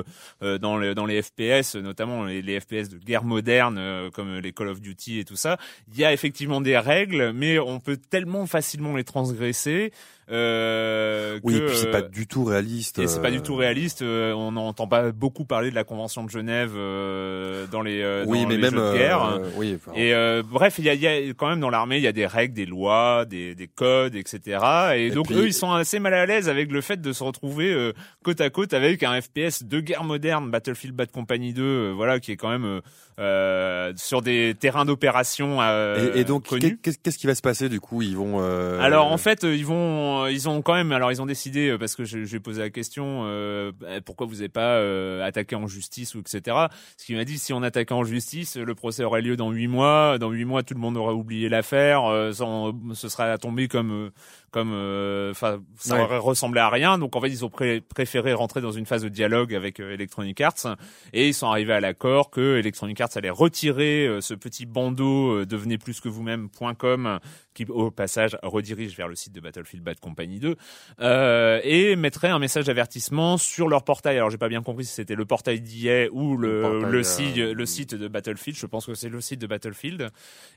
[0.40, 4.52] dans les dans les FPS, notamment les, les FPS de guerre moderne, euh, comme les
[4.52, 5.56] Call of Duty et tout ça,
[5.92, 9.92] il y a effectivement des règles, mais on peut tellement facilement les transgresser.
[10.28, 12.98] Euh, Oui, que, et puis c'est euh, pas du tout réaliste.
[12.98, 14.02] et c'est pas euh, du tout réaliste.
[14.02, 18.24] euh, on n'entend pas beaucoup parler de la Convention de Genève euh, dans les, euh,
[18.26, 19.24] Oui, dans mais les même, jeux de guerre.
[19.24, 21.98] euh, oui, enfin, Et euh, bref, il y a, y a quand même dans l'armée,
[21.98, 24.58] il y a des règles, des lois, des, des codes, etc.
[24.96, 27.12] Et, Et donc puis- eux, ils sont assez mal à l'aise avec le fait de
[27.12, 27.92] se retrouver euh,
[28.24, 32.18] côte à côte avec un FPS de guerre moderne, Battlefield Bad Company 2, euh, voilà,
[32.20, 32.80] qui est quand même euh,
[33.18, 36.44] euh, sur des terrains d'opération euh, et, et donc,
[36.82, 38.02] qu'est-ce qui va se passer du coup?
[38.02, 38.38] Ils vont.
[38.40, 41.26] euh, Alors en fait, euh, ils vont, euh, ils ont quand même, alors ils ont
[41.26, 44.76] décidé euh, parce que j'ai posé la question, euh, bah, pourquoi vous n'avez pas
[45.24, 46.56] attaqué en justice ou etc.
[46.96, 49.68] Ce qu'il m'a dit, si on attaquait en justice, le procès aurait lieu dans huit
[49.68, 50.18] mois.
[50.18, 52.02] Dans huit mois, tout le monde aurait oublié l'affaire.
[52.32, 54.10] ce serait tombé comme,
[54.50, 56.00] comme, euh, enfin, ça Ouais.
[56.02, 56.98] aurait ressemblé à rien.
[56.98, 59.92] Donc en fait, ils ont pré- préféré rentrer dans une phase de dialogue avec euh,
[59.92, 60.76] Electronic Arts
[61.12, 65.40] et ils sont arrivés à l'accord que Electronic Arts allait retirer euh, ce petit bandeau
[65.40, 67.18] euh, devenez plus que vous-même.com
[67.54, 70.56] qui au passage redirige vers le site de Battlefield Bad Company 2
[71.00, 74.16] euh, et mettrait un message d'avertissement sur leur portail.
[74.16, 76.98] Alors j'ai pas bien compris si c'était le portail d'IA ou le, Le portail, le,
[76.98, 78.58] euh, site, le site de Battlefield.
[78.58, 80.10] Je pense que c'est le site de Battlefield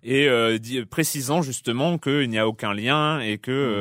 [0.03, 0.57] et euh,
[0.89, 3.78] précisant justement qu'il n'y a aucun lien et que euh,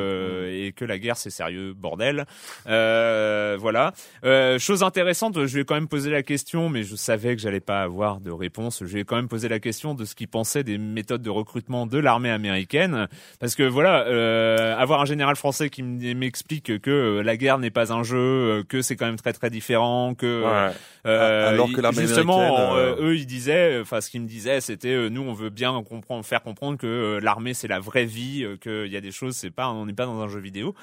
[0.51, 2.25] et que la guerre c'est sérieux bordel.
[2.67, 3.93] Euh, voilà.
[4.25, 7.61] Euh, chose intéressante, je vais quand même poser la question, mais je savais que j'allais
[7.61, 8.81] pas avoir de réponse.
[8.85, 11.87] Je vais quand même poser la question de ce qu'ils pensaient des méthodes de recrutement
[11.87, 13.09] de l'armée américaine,
[13.41, 17.71] parce que voilà, euh, avoir un général français qui m'explique que euh, la guerre n'est
[17.71, 20.73] pas un jeu, euh, que c'est quand même très très différent, que Ouais.
[21.07, 24.61] euh, Alors que l'armée justement, euh, euh, eux ils disaient, enfin ce qu'ils me disaient,
[24.61, 28.05] c'était euh, nous on veut bien comprendre, faire comprendre que euh, l'armée c'est la vraie
[28.05, 30.39] vie, euh, qu'il y a des choses, c'est pas, on n'est pas dans un jeu
[30.39, 30.75] vidéo.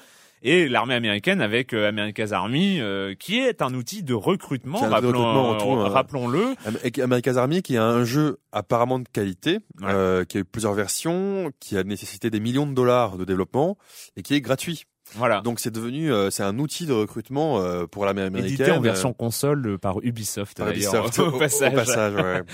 [0.42, 5.56] Et l'armée américaine avec euh, America's Army, euh, qui est un outil de recrutement, rappelons-
[5.56, 5.88] hein.
[5.88, 6.54] rappelons-le.
[6.66, 9.88] Am- America's Army, qui est un jeu apparemment de qualité, Ouais.
[9.88, 13.78] euh, qui a eu plusieurs versions, qui a nécessité des millions de dollars de développement
[14.16, 14.84] et qui est gratuit.
[15.14, 15.40] Voilà.
[15.40, 18.54] Donc c'est devenu, euh, c'est un outil de recrutement euh, pour l'armée américaine.
[18.54, 22.14] Édité en version console euh, par Ubisoft, Ubisoft, au, passage.
[22.14, 22.42] ouais.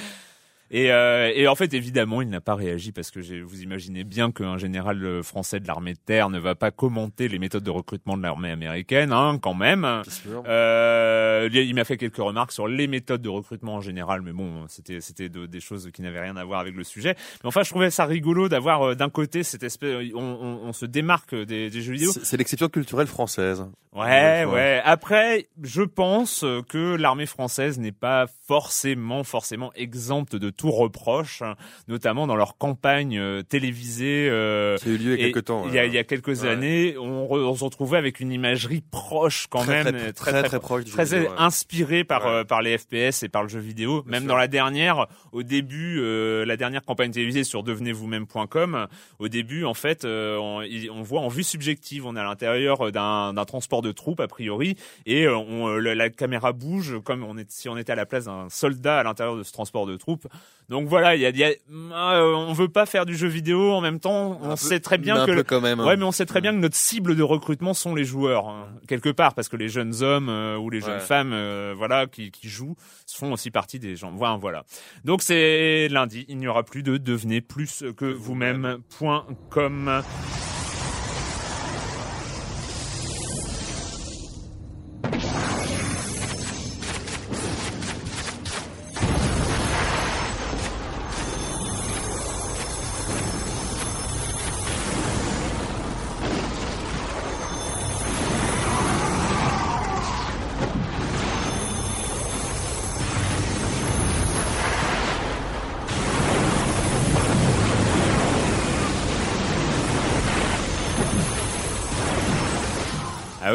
[0.74, 4.32] Et, euh, et en fait, évidemment, il n'a pas réagi parce que vous imaginez bien
[4.32, 7.70] qu'un général euh, français de l'armée de terre ne va pas commenter les méthodes de
[7.70, 10.02] recrutement de l'armée américaine, hein, quand même.
[10.46, 14.64] Euh, il m'a fait quelques remarques sur les méthodes de recrutement en général, mais bon,
[14.68, 17.14] c'était c'était de- des choses qui n'avaient rien à voir avec le sujet.
[17.42, 20.72] Mais enfin, je trouvais ça rigolo d'avoir euh, d'un côté cette espèce, on, on, on
[20.72, 22.12] se démarque des, des jeux vidéo.
[22.22, 23.66] C'est l'exception culturelle française.
[23.94, 24.44] Ouais, Ouais.
[24.46, 24.80] ouais.
[24.84, 31.54] Après, je pense que l'armée française n'est pas forcément, forcément exempte de tout reproche, hein,
[31.88, 34.28] notamment dans leur campagne euh, télévisée.
[34.30, 35.64] euh, Qui a eu lieu il y a quelques temps.
[35.68, 35.88] Il y a, ouais.
[35.88, 36.48] il y a quelques Ouais.
[36.48, 40.42] années, on, re- on se retrouvait avec une imagerie proche quand Très, même, très, très,
[40.44, 41.36] très proche jeu très vidéo, ouais.
[41.38, 42.30] inspirée par Ouais.
[42.32, 44.02] euh, par les FPS et par le jeu vidéo.
[44.06, 44.28] Même sûr.
[44.28, 48.86] dans la dernière, au début, euh, la dernière campagne télévisée sur devenez-vous-même.com,
[49.18, 50.62] au début, en fait, euh, on,
[50.94, 54.76] on voit en vue subjective, on est à l'intérieur d'un transport de troupes a priori,
[55.06, 58.24] et on, la, la caméra bouge comme on est si on était à la place
[58.26, 60.26] d'un soldat à l'intérieur de ce transport de troupes.
[60.68, 63.72] Donc voilà, il y a, y a euh, on veut pas faire du jeu vidéo
[63.72, 65.80] en même temps, on Un peu- sait très bien que quand même.
[65.80, 65.86] hein.
[65.86, 68.68] Ouais, mais on sait très bien que notre cible de recrutement sont les joueurs hein,
[68.88, 72.30] quelque part parce que les jeunes hommes euh, ou les jeunes femmes, euh, voilà, qui,
[72.30, 72.76] qui jouent,
[73.14, 74.12] font aussi partie des gens.
[74.12, 74.64] Voilà, voilà.
[75.04, 80.02] Donc c'est lundi, il n'y aura plus de devenez plus que vous-même.com.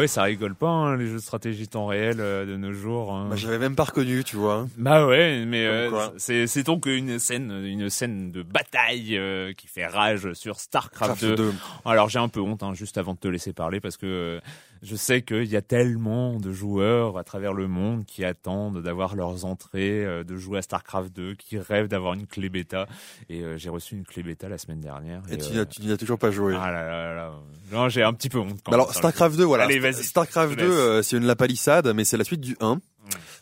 [0.07, 3.13] ouais, ça rigole pas hein, les jeux de stratégie temps réel euh, de nos jours.
[3.13, 3.27] hein.
[3.29, 4.67] Bah, J'avais même pas reconnu, tu vois.
[4.77, 9.67] Bah ouais, mais euh, c'est c'est donc une scène une scène de bataille euh, qui
[9.67, 11.35] fait rage sur Starcraft Craft 2.
[11.35, 11.53] 2.
[11.85, 14.39] Alors j'ai un peu honte hein, juste avant de te laisser parler parce que euh,
[14.81, 19.15] je sais qu'il y a tellement de joueurs à travers le monde qui attendent d'avoir
[19.15, 22.87] leurs entrées, euh, de jouer à Starcraft 2, qui rêvent d'avoir une clé bêta
[23.29, 25.21] et euh, j'ai reçu une clé bêta la semaine dernière.
[25.31, 26.55] Et tu euh, n'y as, tu n'y as toujours pas joué.
[26.59, 27.33] ah là là là.
[27.71, 30.57] Non, j'ai un petit peu honte quand alors Starcraft 2 voilà Allez, vas-y, Starcraft je
[30.57, 30.77] 2 te laisse.
[30.79, 32.79] euh, c'est une la palissade mais c'est la suite du 1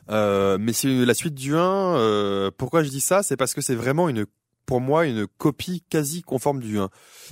[0.10, 3.24] euh, mais c'est la suite du 1 euh, pourquoi je dis ça?
[3.24, 4.26] C'est parce que c'est vraiment une
[4.66, 6.90] pour moi une copie quasi conforme du 1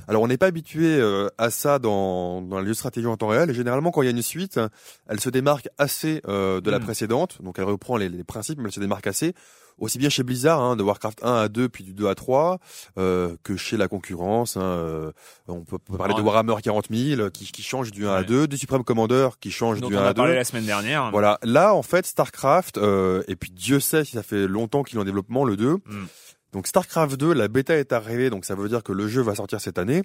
[0.07, 3.49] alors on n'est pas habitué euh, à ça dans dans de stratégie en temps réel
[3.49, 4.59] et généralement quand il y a une suite
[5.07, 6.83] elle se démarque assez euh, de la Mm.
[6.83, 9.33] précédente donc elle reprend les, les principes mais elle se démarque assez
[9.79, 12.59] aussi bien chez Blizzard hein, de Warcraft 1 à 2 puis du 2 à 3
[12.99, 15.11] euh, que chez la concurrence hein, euh,
[15.47, 18.25] on peut, parler de Warhammer 40 000 qui, qui change du 1 à Ouais.
[18.25, 20.65] 2 du Supreme Commander qui change du on 1 a à 2 parlé la semaine
[20.65, 21.09] dernière.
[21.09, 24.99] voilà là en fait Starcraft euh, et puis Dieu sait si ça fait longtemps qu'il
[24.99, 26.05] est en développement le 2 Mm.
[26.53, 29.35] Donc Starcraft 2 la bêta est arrivée donc ça veut dire que le jeu va
[29.35, 30.03] sortir cette année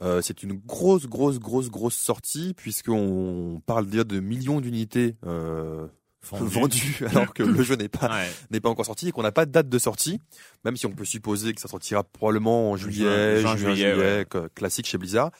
[0.00, 5.86] euh, c'est une grosse grosse grosse grosse sortie puisqu'on parle déjà de millions d'unités euh,
[6.22, 6.48] Vendu.
[6.50, 8.28] vendues alors que le jeu n'est pas Ouais.
[8.50, 10.18] n'est pas encore sorti et qu'on n'a pas de date de sortie,
[10.64, 14.26] même si on peut supposer que ça sortira probablement en juillet, Juin, juin, juillet, juillet,
[14.34, 14.48] ouais.
[14.54, 15.30] classique chez Blizzard.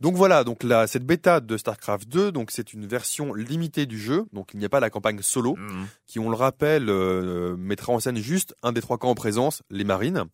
[0.00, 3.98] Donc voilà, donc là, cette bêta de StarCraft 2, donc c'est une version limitée du
[3.98, 5.86] jeu, donc il n'y a pas la campagne solo, Mhm.
[6.06, 9.62] qui on le rappelle euh, mettra en scène juste un des trois camps en présence,
[9.70, 10.24] les marines.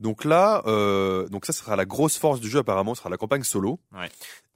[0.00, 3.16] Donc là, euh, donc ça sera la grosse force du jeu apparemment, ce sera la
[3.16, 3.80] campagne solo.
[3.92, 4.08] Ouais.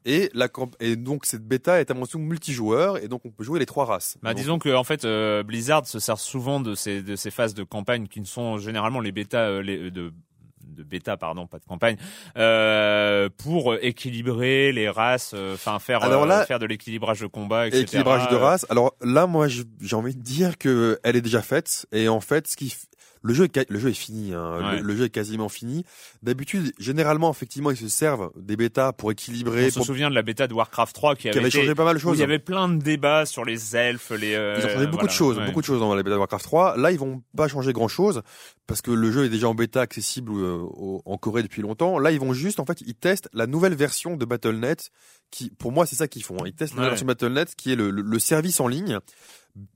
[0.04, 3.58] Et la et donc cette bêta est avant tout multijoueur et donc on peut jouer
[3.58, 4.16] les trois races.
[4.22, 7.32] Bah, Donc, disons que en fait euh, Blizzard se sert souvent de ces de ces
[7.32, 10.12] phases de campagne qui ne sont généralement les bêtas euh, les, de
[10.76, 11.96] de bêta pardon pas de campagne
[12.36, 17.66] euh, pour équilibrer les races enfin faire Alors euh, là- faire de l'équilibrage de combat
[17.66, 17.82] etc.
[17.82, 18.66] équilibrage de race.
[18.70, 21.86] Alors là, moi, j'ai envie de dire que elle est déjà faite.
[21.92, 22.74] Et en fait, ce qui,
[23.22, 24.32] le jeu, est, le jeu est fini.
[24.34, 24.58] hein.
[24.58, 24.76] Ouais.
[24.76, 25.84] Le, le jeu est quasiment fini.
[26.22, 30.14] D'habitude, généralement, effectivement, ils se servent des bêtas pour équilibrer, on se pour, souvient de
[30.14, 32.16] la bêta de Warcraft 3 qui qui avait, été- changé pas mal de où choses.
[32.18, 34.92] il y avait plein de débats sur les elfes les euh, Ils ont changé beaucoup
[34.96, 35.46] voilà, de choses, ouais.
[35.46, 36.76] beaucoup de choses dans la bêta de Warcraft 3.
[36.76, 38.22] Là, ils vont pas changer grand chose
[38.66, 41.98] parce que le jeu est déjà en bêta accessible euh, au- en Corée depuis longtemps.
[41.98, 44.90] Là, ils vont juste, en fait, ils testent la nouvelle version de BattleNet
[45.30, 46.36] qui, pour moi, c'est ça qu'ils font.
[46.40, 46.44] hein.
[46.46, 46.80] Ils testent la Ouais.
[46.82, 48.98] nouvelle version BattleNet qui est le, le- le service en ligne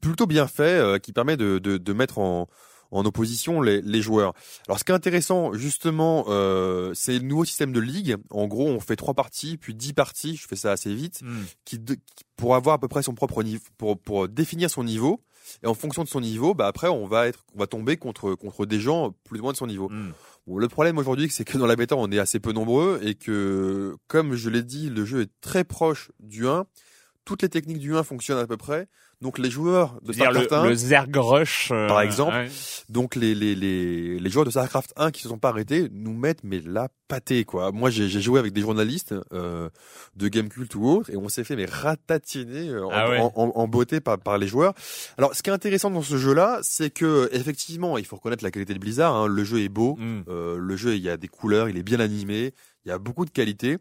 [0.01, 2.49] plutôt bien fait euh, qui permet de, de, de mettre en,
[2.91, 4.33] en opposition les, les joueurs.
[4.69, 8.17] Alors, ce qui est intéressant, justement, euh, c'est le nouveau système de ligue.
[8.31, 10.37] En gros, on fait trois parties, puis dix parties.
[10.37, 11.43] Je fais ça assez vite Hmm.
[11.65, 14.85] qui, de- qui- pour avoir à peu près son propre niveau, pour, pour définir son
[14.85, 15.21] niveau.
[15.63, 18.35] Et en fonction de son niveau, bah après on va être, on va tomber contre
[18.35, 19.89] contre des gens plus ou moins de son niveau.
[19.89, 20.13] Hmm.
[20.47, 23.15] Bon, le problème aujourd'hui, c'est que dans la bêta, on est assez peu nombreux et
[23.15, 26.67] que, comme je l'ai dit, le jeu est très proche du 1.
[27.31, 28.89] Toutes les techniques du 1 fonctionnent à peu près.
[29.21, 32.33] Donc les joueurs de StarCraft le, 1, le Zergrush, euh, Par exemple.
[32.33, 32.49] ouais.
[32.89, 36.13] donc les, les, les, les joueurs de StarCraft 1 qui se sont pas arrêtés nous
[36.15, 37.71] mettent mais la pâtée quoi.
[37.71, 39.69] Moi j'ai joué avec des journalistes euh,
[40.17, 43.19] de Gamecult ou autres et on s'est fait mais ratatiner euh, en, Ah ouais.
[43.21, 44.73] en, en- en beauté par, par les joueurs.
[45.19, 48.51] Alors ce qui est intéressant dans ce jeu-là, c'est que effectivement il faut reconnaître la
[48.51, 49.15] qualité de Blizzard.
[49.15, 49.27] hein.
[49.29, 50.23] Le jeu est beau, Mm.
[50.29, 52.99] euh, le jeu il y a des couleurs, il est bien animé, il y a
[52.99, 53.77] beaucoup de qualité.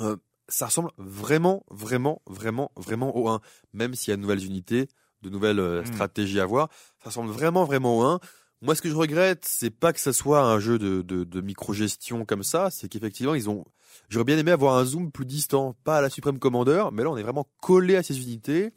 [0.00, 0.16] Euh,
[0.50, 3.40] ça ressemble vraiment, vraiment, vraiment, vraiment au 1.
[3.72, 4.88] Même s'il y a de nouvelles unités,
[5.22, 5.86] de nouvelles euh, Mm.
[5.86, 6.68] stratégies à voir,
[7.02, 8.20] ça ressemble vraiment, vraiment au 1.
[8.62, 11.40] Moi, ce que je regrette, c'est pas que ça soit un jeu de, de, de
[11.40, 13.64] micro-gestion comme ça, c'est qu'effectivement, ils ont.
[14.08, 17.10] J'aurais bien aimé avoir un zoom plus distant, pas à la Supreme Commander, mais là,
[17.10, 18.70] on est vraiment collé à ces unités.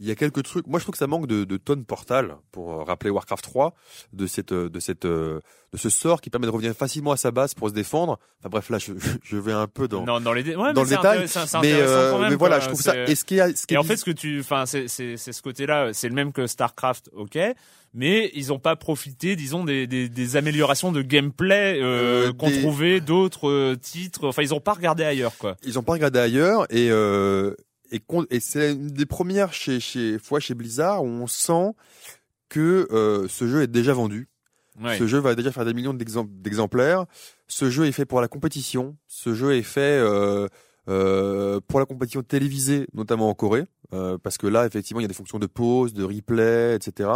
[0.00, 0.66] Il y a quelques trucs.
[0.66, 3.74] Moi, je trouve que ça manque de, de tonne portal pour euh, rappeler Warcraft 3,
[4.12, 5.40] de cette, euh, de cette, euh,
[5.72, 8.18] de ce sort qui permet de revenir facilement à sa base pour se défendre.
[8.40, 10.82] Enfin bref, là, je, je vais un peu dans, Non, dans les dé- ouais, dans
[10.84, 11.18] le détail.
[11.18, 12.64] Mais, intéressant euh, quand même, mais voilà, quoi.
[12.64, 12.96] je trouve ça.
[13.06, 14.88] Et ce qui a, ce qui Et est en fait, ce que tu, enfin, c'est,
[14.88, 17.38] c'est, c'est ce côté-là, c'est le même que Starcraft, ok,
[17.94, 22.48] mais ils ont pas profité, disons, des, des, des améliorations de gameplay euh, Euh, qu'ont
[22.48, 24.26] des- trouvé d'autres euh, titres.
[24.28, 25.56] Enfin, ils ont pas regardé ailleurs, quoi.
[25.64, 27.54] ils ont pas regardé ailleurs et euh,
[27.90, 31.72] et, et c'est une des premières chez chez fois chez Blizzard où on sent
[32.48, 34.28] que euh, ce jeu est déjà vendu.
[34.82, 34.96] Ouais.
[34.98, 37.06] Ce jeu va déjà faire des millions d'exem- d'exemplaires.
[37.48, 38.96] Ce jeu est fait pour la compétition.
[39.08, 40.46] Ce jeu est fait euh,
[40.88, 45.06] euh, pour la compétition télévisée, notamment en Corée, euh, parce que là, effectivement, il y
[45.06, 47.10] a des fonctions de pause, de replay, etc.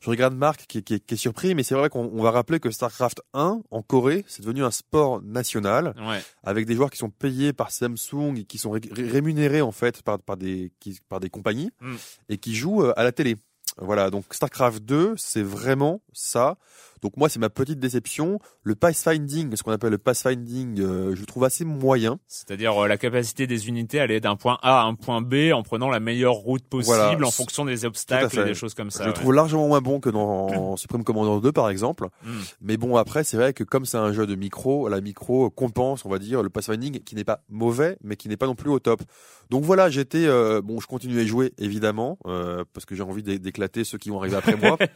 [0.00, 2.22] Je regarde Marc qui, est- qui est- qui est surpris, mais c'est vrai qu'on on
[2.22, 6.22] va rappeler que StarCraft 1 en Corée, c'est devenu un sport national Ouais.
[6.42, 10.02] avec des joueurs qui sont payés par Samsung et qui sont ré- rémunérés en fait
[10.02, 11.94] par, par des qui- par des compagnies Mm.
[12.28, 13.36] et qui jouent euh, à la télé.
[13.78, 16.56] Voilà, donc StarCraft 2, c'est vraiment ça.
[17.04, 18.38] Donc moi, c'est ma petite déception.
[18.62, 22.18] Le pathfinding, ce qu'on appelle le pathfinding, euh, je le trouve assez moyen.
[22.28, 25.52] C'est-à-dire euh, la capacité des unités à aller d'un point A à un point B
[25.52, 27.18] en prenant la meilleure route possible Voilà.
[27.26, 29.00] en fonction des obstacles et des choses comme ça.
[29.04, 29.20] je le ouais.
[29.20, 32.06] trouve largement moins bon que dans Supreme Commander 2, par exemple.
[32.24, 32.30] Mm.
[32.62, 36.06] Mais bon, après, c'est vrai que comme c'est un jeu de micro, la micro compense,
[36.06, 38.70] on va dire, le pathfinding qui n'est pas mauvais, mais qui n'est pas non plus
[38.70, 39.02] au top.
[39.50, 43.22] Donc voilà, j'étais, euh, bon, je continue à jouer évidemment, euh, parce que j'ai envie
[43.22, 44.78] d'é- d'éclater ceux qui vont arriver après moi.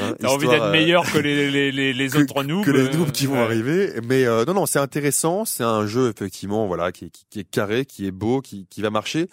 [0.00, 2.64] Hein, T'as envie d'être meilleur que les, les, les, les que- autres noobs.
[2.64, 3.38] que les euh, noobs qui vont ouais.
[3.40, 3.92] arriver.
[4.06, 5.44] Mais euh, non, non, c'est intéressant.
[5.44, 8.66] C'est un jeu effectivement, voilà, qui, est- qui, qui est carré, qui est beau, qui,
[8.68, 9.28] qui va marcher.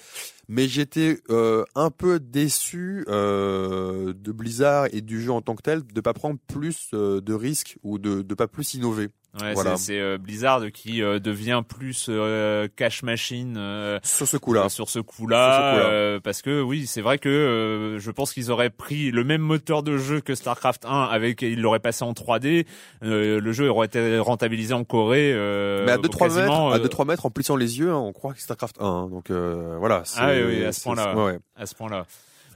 [0.47, 5.63] Mais j'étais euh, un peu déçu euh, de Blizzard et du jeu en tant que
[5.63, 9.09] tel, de pas prendre plus de risques ou de de pas plus innover.
[9.41, 9.77] Ouais, Voilà.
[9.77, 14.69] c'est, euh, Blizzard qui euh, devient plus euh, cash machine euh, Sur ce coup-là.
[14.69, 15.89] sur ce coup-là, ce coup-là.
[15.93, 19.41] euh, parce que oui, c'est vrai que euh, je pense qu'ils auraient pris le même
[19.41, 22.65] moteur de jeu que StarCraft 1 avec ils l'auraient passé en 3D,
[23.03, 25.31] euh, le jeu aurait été rentabilisé en Corée.
[25.33, 27.97] Euh, Mais à 2-3 mètres, quasiment, à euh, 2-3 mètres, en plissant les yeux, hein,
[27.97, 28.85] on croit que StarCraft 1.
[28.85, 29.07] hein.
[29.09, 30.03] donc euh, voilà.
[30.17, 31.15] Ah oui, oui, à ce point-là.
[31.15, 31.39] ouais, ouais.
[31.55, 32.05] à ce point-là.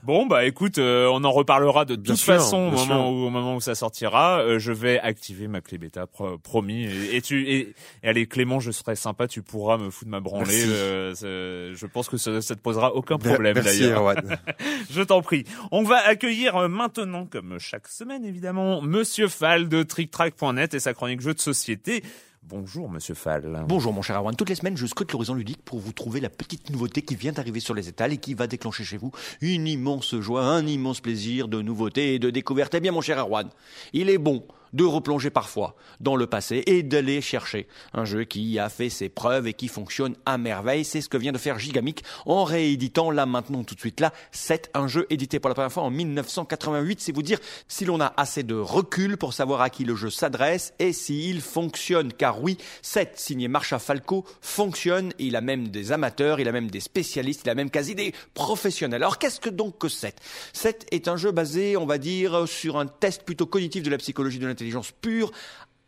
[0.04, 3.26] Bon bah écoute, euh, on en reparlera de Bien toute sûr, façon au moment, où,
[3.26, 4.40] au moment où ça sortira.
[4.40, 6.84] Euh, je vais activer ma clé bêta, pro- promis.
[6.86, 10.18] Et, et tu et, et allez Clément, je serai sympa, tu pourras me foutre ma
[10.18, 10.64] branlée.
[10.66, 14.14] Euh, je pense que ça, ça te posera aucun problème d'ailleurs.
[14.90, 15.44] Je t'en prie.
[15.70, 21.20] On va accueillir maintenant, comme chaque semaine évidemment, Monsieur Fall de TrickTrack.net et sa chronique
[21.20, 22.02] jeux de société.
[22.44, 23.64] Bonjour Monsieur Fall.
[23.68, 26.28] Bonjour mon cher Erwan, toutes les semaines je scrute l'horizon ludique pour vous trouver la
[26.28, 29.68] petite nouveauté qui vient d'arriver sur les étals et qui va déclencher chez vous une
[29.68, 32.74] immense joie, un immense plaisir de nouveauté et de découverte.
[32.74, 33.48] Eh bien mon cher Erwan,
[33.92, 38.58] il est bon de replonger parfois dans le passé et d'aller chercher un jeu qui
[38.58, 40.84] a fait ses preuves et qui fonctionne à merveille.
[40.84, 44.12] C'est ce que vient de faire Gigamic en rééditant là maintenant tout de suite là
[44.32, 47.00] 7, un jeu édité pour la première fois en 1988.
[47.00, 50.10] C'est vous dire si l'on a assez de recul pour savoir à qui le jeu
[50.10, 52.12] s'adresse et s'il fonctionne.
[52.12, 55.12] Car oui, 7 signé Marcha Falco fonctionne.
[55.18, 58.14] Il a même des amateurs, il a même des spécialistes, il a même quasi des
[58.34, 59.02] professionnels.
[59.02, 60.16] Alors qu'est-ce que donc que 7
[60.52, 63.98] 7 est un jeu basé, on va dire, sur un test plutôt cognitif de la
[63.98, 64.61] psychologie de l'intelligence
[65.00, 65.32] pure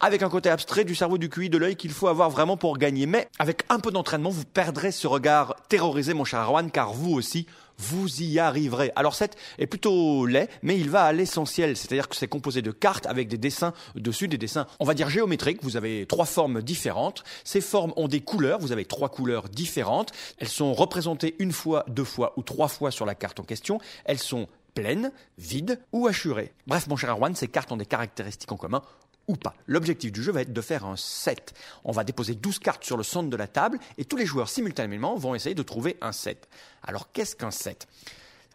[0.01, 2.77] avec un côté abstrait du cerveau, du QI, de l'œil qu'il faut avoir vraiment pour
[2.77, 3.07] gagner.
[3.07, 7.13] Mais avec un peu d'entraînement, vous perdrez ce regard terrorisé, mon cher Arwan, car vous
[7.13, 7.47] aussi,
[7.79, 8.93] vous y arriverez.
[8.97, 12.71] Alors 7 est plutôt laid, mais il va à l'essentiel, c'est-à-dire que c'est composé de
[12.71, 15.63] cartes avec des dessins dessus, des dessins, on va dire géométriques.
[15.63, 17.25] Vous avez trois formes différentes.
[17.43, 20.13] Ces formes ont des couleurs, vous avez trois couleurs différentes.
[20.39, 23.79] Elles sont représentées une fois, deux fois ou trois fois sur la carte en question.
[24.05, 26.53] Elles sont pleines, vides ou hachurées.
[26.67, 28.83] Bref, mon cher Arwan, ces cartes ont des caractéristiques en commun
[29.27, 29.55] ou pas.
[29.67, 31.55] L'objectif du jeu va être de faire un set.
[31.85, 34.49] On va déposer 12 cartes sur le centre de la table et tous les joueurs
[34.49, 36.49] simultanément vont essayer de trouver un set.
[36.83, 37.89] Alors qu'est-ce qu'un set?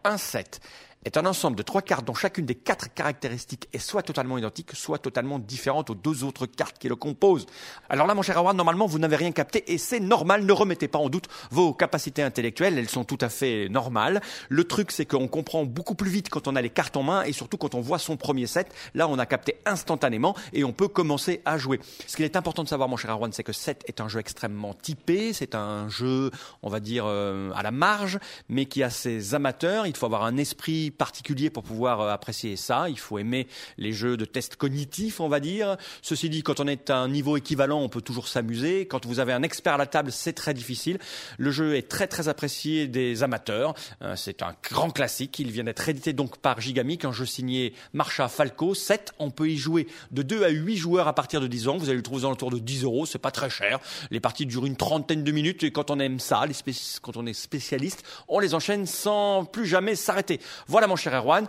[0.03, 0.61] Un set
[1.05, 4.71] est un ensemble de trois cartes dont chacune des quatre caractéristiques est soit totalement identique,
[4.73, 7.45] soit totalement différente aux deux autres cartes qui le composent.
[7.89, 10.43] Alors là, mon cher Howard, normalement, vous n'avez rien capté et c'est normal.
[10.43, 12.77] Ne remettez pas en doute vos capacités intellectuelles.
[12.77, 14.21] Elles sont tout à fait normales.
[14.49, 17.23] Le truc, c'est qu'on comprend beaucoup plus vite quand on a les cartes en main
[17.23, 18.73] et surtout quand on voit son premier set.
[18.93, 21.79] Là, on a capté instantanément et on peut commencer à jouer.
[22.07, 24.19] Ce qu'il est important de savoir, mon cher Arwan, c'est que 7 est un jeu
[24.19, 25.31] extrêmement typé.
[25.31, 26.29] C'est un jeu,
[26.61, 28.19] on va dire, euh, à la marge,
[28.49, 29.87] mais qui a ses amateurs.
[29.87, 32.89] Il faut avoir un esprit particulier pour pouvoir euh, apprécier ça.
[32.89, 35.77] Il faut aimer les jeux de test cognitif, on va dire.
[36.01, 38.85] Ceci dit, quand on est à un niveau équivalent, on peut toujours s'amuser.
[38.85, 40.99] Quand vous avez un expert à la table, c'est très difficile.
[41.37, 43.73] Le jeu est très très apprécié des amateurs.
[44.01, 45.39] Euh, c'est un grand classique.
[45.39, 48.73] Il vient d'être édité donc par Gigamic, un jeu signé Marcha Falco.
[48.73, 51.77] 7, on peut y jouer de 2 à 8 joueurs à partir de 10 ans.
[51.77, 53.05] Vous allez le trouver dans autour de 10 euros.
[53.05, 53.79] C'est pas très cher.
[54.11, 56.53] Les parties durent une trentaine de minutes et quand on aime ça, les
[57.01, 60.39] quand on est spécialiste, on les enchaîne sans plus jamais s'arrêter.
[60.67, 61.45] Voilà mon cher Erwan.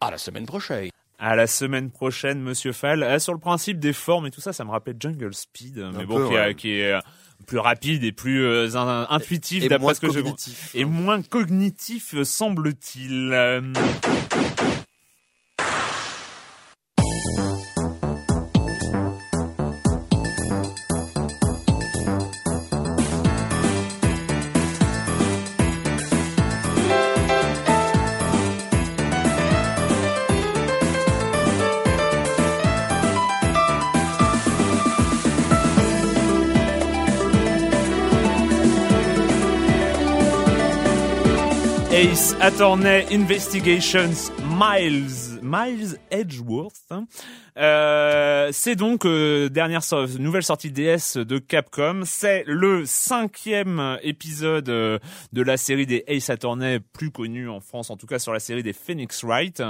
[0.00, 0.90] À la semaine prochaine.
[1.18, 3.02] À la semaine prochaine, Monsieur Fall.
[3.02, 6.04] Euh, sur le principe des formes et tout ça, ça me rappelle Jungle Speed, mais
[6.04, 7.00] bon, qui, est, qui, est euh,
[7.46, 10.22] plus rapide et plus euh, in- intuitif d'après ce que je vois.
[10.30, 10.74] cognitif.
[10.74, 13.32] Et moins cognitif, euh, semble-t-il.
[42.04, 46.92] Attorney Investigations Miles Miles Edgeworth.
[47.56, 52.00] Euh, c'est donc euh, dernière so- nouvelle sortie DS de Capcom.
[52.04, 54.98] C'est le cinquième épisode euh,
[55.32, 58.40] de la série des Ace Attorney, plus connu en France, en tout cas sur la
[58.40, 59.62] série des Phoenix Wright.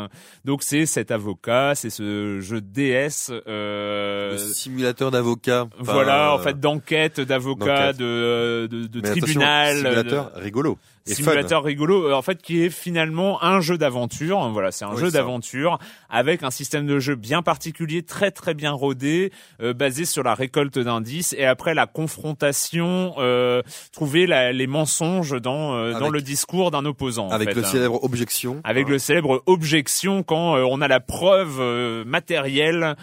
[0.46, 3.30] Donc c'est cet avocat, c'est ce jeu DS.
[3.46, 5.66] Euh, Le simulateur d'avocat.
[5.78, 9.76] Enfin, voilà, en fait, d'enquête, d'avocat, de, de, de tribunal.
[9.76, 10.78] Simulateur rigolo.
[11.06, 14.48] Et simulateur rigolo, en fait, qui est finalement un jeu d'aventure.
[14.52, 15.78] Voilà, c'est un Oui, jeu d'aventure
[16.08, 17.73] avec un système de jeu bien particulier,
[18.06, 23.62] très très bien rodé, euh, basé sur la récolte d'indices et après la confrontation, euh,
[23.92, 27.26] trouver la- les mensonges dans euh, dans Avec- le discours d'un opposant.
[27.26, 27.68] en Avec fait, le hein.
[27.68, 28.60] célèbre objection.
[28.64, 28.90] Avec Hein.
[28.92, 32.96] le célèbre objection quand on a la preuve matérielle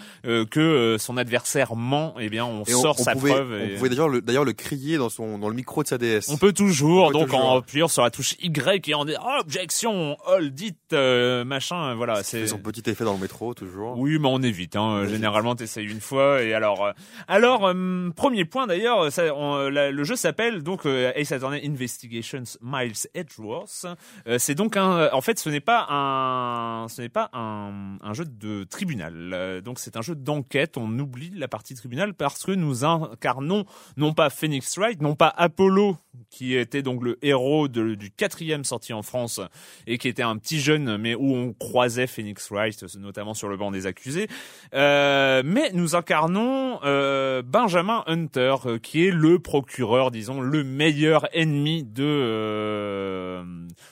[0.50, 3.52] que son adversaire ment, eh bien on Et sort sa pouvait, preuve.
[3.52, 5.98] On et- pouvait d'ailleurs le, d'ailleurs le crier dans son dans le micro de sa
[5.98, 6.28] DS.
[6.30, 7.44] On peut toujours, On peut donc toujours.
[7.44, 11.94] en appuyant sur la touche Y et en disant oh, objection, hold it, euh, machin,
[11.94, 12.22] voilà.
[12.22, 13.98] C'est son petit effet dans le métro toujours.
[13.98, 14.61] oui, mais on évite.
[14.74, 15.02] Hein.
[15.02, 15.14] évite.
[15.14, 16.92] Généralement, t'essayes une fois et alors, euh,
[17.28, 22.42] alors euh, premier point d'ailleurs, euh, la- le jeu s'appelle donc euh, Ace Attorney Investigations
[22.60, 23.86] Miles Edgeworth.
[24.26, 28.14] Euh, c'est donc un, en fait, ce n'est pas un, ce n'est pas un, un
[28.14, 29.30] jeu de tribunal.
[29.32, 30.76] Euh, donc c'est un jeu d'enquête.
[30.76, 33.64] On oublie la partie tribunal parce que nous incarnons
[33.96, 35.96] non pas Phoenix Wright, non pas Apollo
[36.30, 39.40] qui était donc le héros de- du quatrième sorti en France
[39.86, 43.56] et qui était un petit jeune, mais où on croisait Phoenix Wright, notamment sur le
[43.56, 44.28] banc des accusés.
[44.74, 51.26] Euh, mais nous incarnons euh, Benjamin Hunter, euh, qui est le procureur, disons, le meilleur
[51.32, 53.42] ennemi de euh,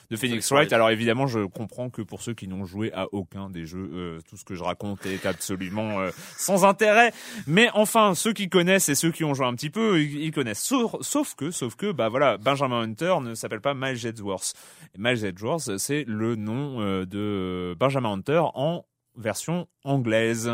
[0.09, 0.73] de Phoenix Wright.
[0.73, 4.19] Alors évidemment, je comprends que pour ceux qui n'ont joué à aucun des jeux, euh,
[4.29, 7.13] tout ce que je raconte est absolument euh, sans intérêt.
[7.47, 10.63] Mais enfin, ceux qui connaissent et ceux qui ont joué un petit peu, ils, connaissent.
[10.63, 14.53] Sauf, sauf que, sauf que, bah voilà, Benjamin Hunter ne s'appelle pas Miles Edgeworth.
[14.97, 18.85] Miles Edgeworth, c'est le nom de Benjamin Hunter en
[19.17, 20.51] version anglaise.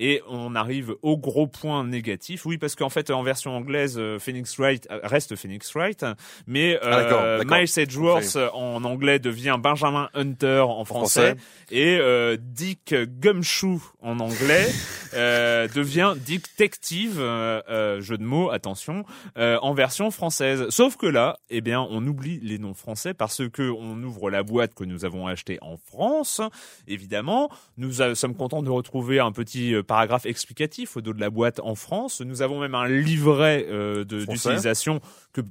[0.00, 2.46] Et on arrive au gros point négatif.
[2.46, 6.06] Oui, parce qu'en fait, en version anglaise, euh, Phoenix Wright euh, reste Phoenix Wright,
[6.46, 7.44] mais euh, Ah, d'accord.
[7.58, 11.36] Miles Edgeworth euh, en anglais devient Benjamin Hunter en français, français.
[11.72, 14.68] et euh, Dick Gumshoe en anglais
[15.14, 19.04] euh, devient Detective, euh, euh, jeu de mots, attention,
[19.36, 20.68] euh, en version française.
[20.68, 24.44] Sauf que là, eh bien, on oublie les noms français parce que on ouvre la
[24.44, 26.40] boîte que nous avons achetée en France,
[26.86, 27.50] évidemment.
[27.78, 31.30] Nous euh, sommes contents de retrouver un petit euh, paragraphe explicatif au dos de la
[31.30, 32.20] boîte en France.
[32.20, 35.00] Nous avons même un livret euh, d'utilisation
[35.32, 35.42] que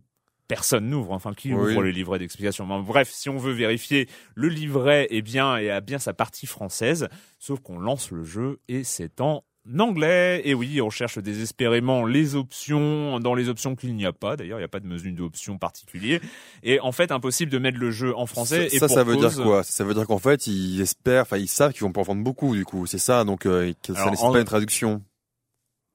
[0.48, 1.12] personne n'ouvre.
[1.12, 1.72] Enfin, qui Oui.
[1.72, 5.82] ouvre les livrets d'explication Bref, si on veut vérifier, le livret est bien et a
[5.82, 9.44] bien sa partie française, sauf qu'on lance le jeu et c'est en
[9.80, 10.42] anglais.
[10.46, 14.36] Et oui, on cherche désespérément les options dans les options qu'il n'y a pas.
[14.36, 16.22] D'ailleurs, il n'y a pas de menu d'options particulier.
[16.64, 18.70] Et en fait, impossible de mettre le jeu en français.
[18.70, 19.64] Ça, et ça, pour ça veut cause- dire quoi?
[19.64, 22.24] Ça veut dire qu'en fait, ils espèrent, enfin, ils savent qu'ils vont pas en vendre
[22.24, 22.86] beaucoup, du coup.
[22.86, 25.02] C'est ça, donc euh, que ça en- pas une traduction.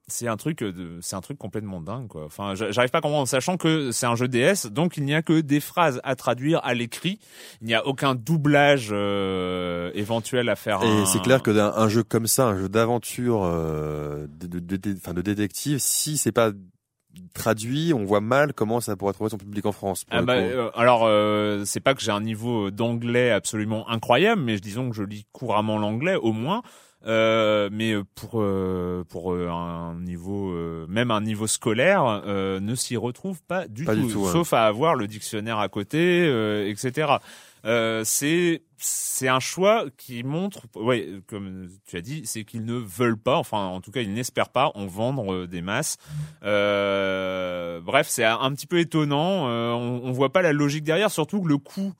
[0.08, 2.24] C'est un truc de, c'est un truc complètement dingue quoi.
[2.24, 5.14] Enfin, j'a- j'arrive pas à comprendre, sachant que c'est un jeu DS, donc il n'y
[5.14, 7.18] a que des phrases à traduire à l'écrit.
[7.60, 10.82] Il n'y a aucun doublage euh, éventuel à faire.
[10.82, 14.46] Et un- c'est clair que d'un un jeu comme ça, un jeu d'aventure, euh, de,
[14.46, 16.50] de, de, de- enfin, de détective, si c'est pas
[17.34, 20.04] traduit, on voit mal comment ça pourrait trouver son public en France.
[20.10, 24.58] Ah bah, euh, alors, euh, c'est pas que j'ai un niveau d'anglais absolument incroyable, mais
[24.58, 26.62] disons que je lis couramment l'anglais au moins.
[27.04, 32.76] Euh, mais pour euh, pour euh, un niveau euh, même un niveau scolaire euh, ne
[32.76, 34.30] s'y retrouve pas du Pas tout, du tout, ouais.
[34.30, 37.14] sauf à avoir le dictionnaire à côté euh, etc
[37.64, 42.74] euh, c'est c'est un choix qui montre ouais comme tu as dit c'est qu'ils ne
[42.74, 45.96] veulent pas enfin en tout cas ils n'espèrent pas en vendre des masses
[46.44, 51.10] euh, bref c'est un, petit peu étonnant euh, on, on voit pas la logique derrière
[51.10, 51.92] surtout que le coût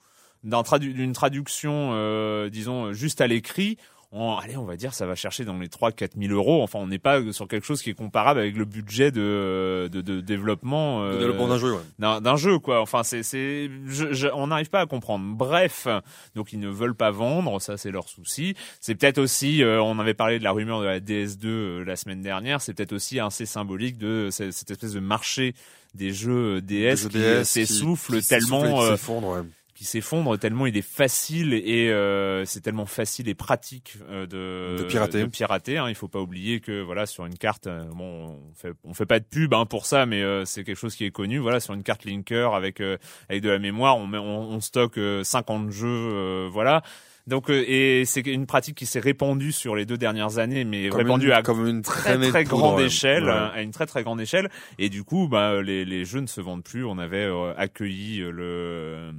[0.43, 3.77] d'un tradu- d'une traduction euh, disons juste à l'écrit
[4.13, 6.61] en, allez, on va dire, ça va chercher dans les 3 4 000 euros.
[6.61, 10.01] Enfin, on n'est pas sur quelque chose qui est comparable avec le budget de, de,
[10.01, 12.21] de développement, euh, développement d'un jeu, ouais.
[12.21, 15.87] d'un jeu quoi enfin c'est c'est je- je- on n'arrive pas à comprendre bref
[16.35, 19.97] donc ils ne veulent pas vendre ça c'est leur souci c'est peut-être aussi euh, on
[19.99, 23.19] avait parlé de la rumeur de la DS2 euh, la semaine dernière c'est peut-être aussi
[23.19, 25.55] assez symbolique de ce- cette espèce de marché
[25.95, 29.41] des jeux DS Des jeux qui DS euh, qui- s'essouffle qui tellement qui s'effondre, ouais.
[29.75, 34.77] Qui s'effondre tellement il est facile et euh, c'est tellement facile et pratique euh, de
[34.81, 35.21] De pirater.
[35.21, 35.89] de pirater hein.
[35.89, 39.05] il faut pas oublier que voilà sur une carte euh, bon on fait on fait
[39.07, 41.59] pas de pub hein, pour ça mais euh, c'est quelque chose qui est connu voilà
[41.59, 42.97] sur une carte linker avec euh,
[43.29, 46.83] avec de la mémoire on met on, on stocke euh, 50 jeux euh, voilà
[47.25, 50.97] donc et c'est une pratique qui s'est répandue sur les deux dernières années mais Comme
[50.99, 53.31] répandue une- à comme une très très grande échelle, Ouais.
[53.31, 56.41] à une très très grande échelle, et du coup, bah les, les jeux ne se
[56.41, 56.83] vendent plus.
[56.83, 59.13] On avait accueilli le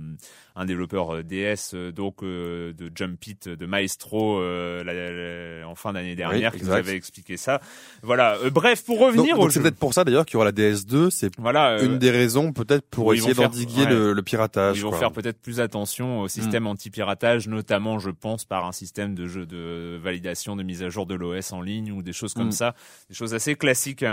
[0.56, 5.68] un développeur euh, DS euh, donc euh, de Jump It, de Maestro euh, la- la-
[5.68, 7.60] en fin d'année dernière, qui nous avait expliqué ça.
[8.02, 8.36] Voilà.
[8.44, 10.52] Euh, bref, pour revenir donc au c'est peut-être pour ça d'ailleurs qu'il y aura la
[10.52, 11.82] DS2, c'est Voilà.
[11.82, 13.90] une des raisons peut-être pour essayer d'endiguer ouais.
[13.90, 14.78] le, le piratage.
[14.78, 14.98] Ils vont quoi.
[14.98, 19.46] faire peut-être plus attention au système anti-piratage, notamment, je pense, par un système de jeu
[19.46, 22.52] de validation, de mise à jour de l'OS en ligne ou des choses comme Mm.
[22.52, 22.74] ça,
[23.08, 24.04] des choses assez classiques.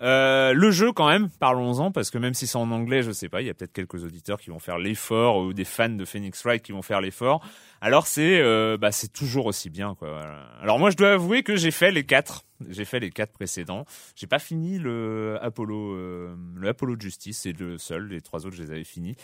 [0.00, 3.28] Euh, le jeu, quand même, parlons-en, parce que même si c'est en anglais, je sais
[3.28, 6.04] pas, il y a peut-être quelques auditeurs qui vont faire l'effort ou des fans de
[6.04, 7.40] Phoenix Wright qui vont faire l'effort.
[7.80, 10.10] Alors c'est, euh, bah, c'est toujours aussi bien, quoi.
[10.10, 10.48] Voilà.
[10.60, 12.44] Alors moi, je dois avouer que j'ai fait les quatre.
[12.68, 13.84] J'ai fait les quatre précédents.
[14.16, 18.08] J'ai pas fini le Apollo, euh, le Apollo de Justice, c'est le seul.
[18.08, 19.14] Les trois autres, je les avais finis.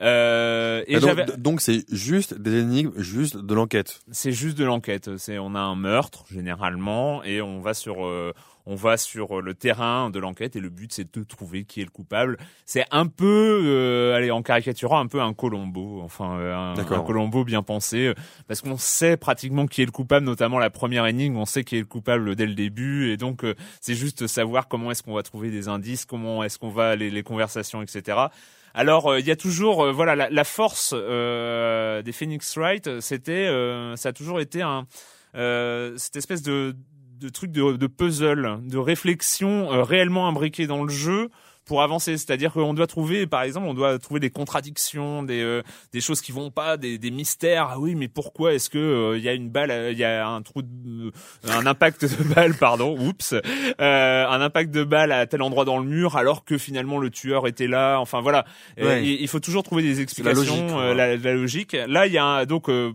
[0.00, 1.00] Euh, et Ah,
[1.36, 4.00] donc- c'est juste des énigmes, juste de l'enquête.
[4.12, 5.16] c'est juste de l'enquête.
[5.16, 8.06] C'est, on a un meurtre généralement et on va sur,
[8.66, 11.84] on va sur le terrain de l'enquête et le but c'est de trouver qui est
[11.84, 12.38] le coupable.
[12.66, 17.44] C'est un peu, euh, allez, en caricaturant un peu un Colombo, enfin euh, un, Colombo
[17.44, 18.14] bien pensé, euh,
[18.48, 21.76] parce qu'on sait pratiquement qui est le coupable, notamment la première énigme, on sait qui
[21.76, 25.14] est le coupable dès le début et donc euh, c'est juste savoir comment est-ce qu'on
[25.14, 28.28] va trouver des indices, comment est-ce qu'on va les, les conversations, etc.
[28.74, 33.00] Alors euh, il y a toujours euh, voilà la, la force euh, des Phoenix Wright,
[33.00, 34.86] c'était euh, ça a toujours été un
[35.36, 36.74] euh, cette espèce de
[37.20, 41.28] de truc de, de puzzle, de réflexion euh, réellement imbriquée dans le jeu
[41.64, 42.18] pour avancer.
[42.18, 45.62] C'est-à-dire qu'on doit trouver, par exemple, on doit trouver des contradictions, des euh,
[45.92, 47.68] des choses qui vont pas, des, des mystères.
[47.70, 50.04] Ah oui, mais pourquoi est-ce que euh, il y a une balle, euh, il y
[50.04, 51.10] a un trou, de,
[51.48, 53.32] un impact de balle, pardon, oups,
[53.80, 57.08] euh, un impact de balle à tel endroit dans le mur, alors que finalement le
[57.10, 57.98] tueur était là.
[57.98, 58.44] Enfin voilà,
[58.78, 59.06] Euh, Ouais.
[59.06, 60.80] il, il faut toujours trouver des la explications, logique, quoi.
[60.82, 61.76] euh, la, la logique.
[61.88, 62.92] Là, il y a un- donc euh,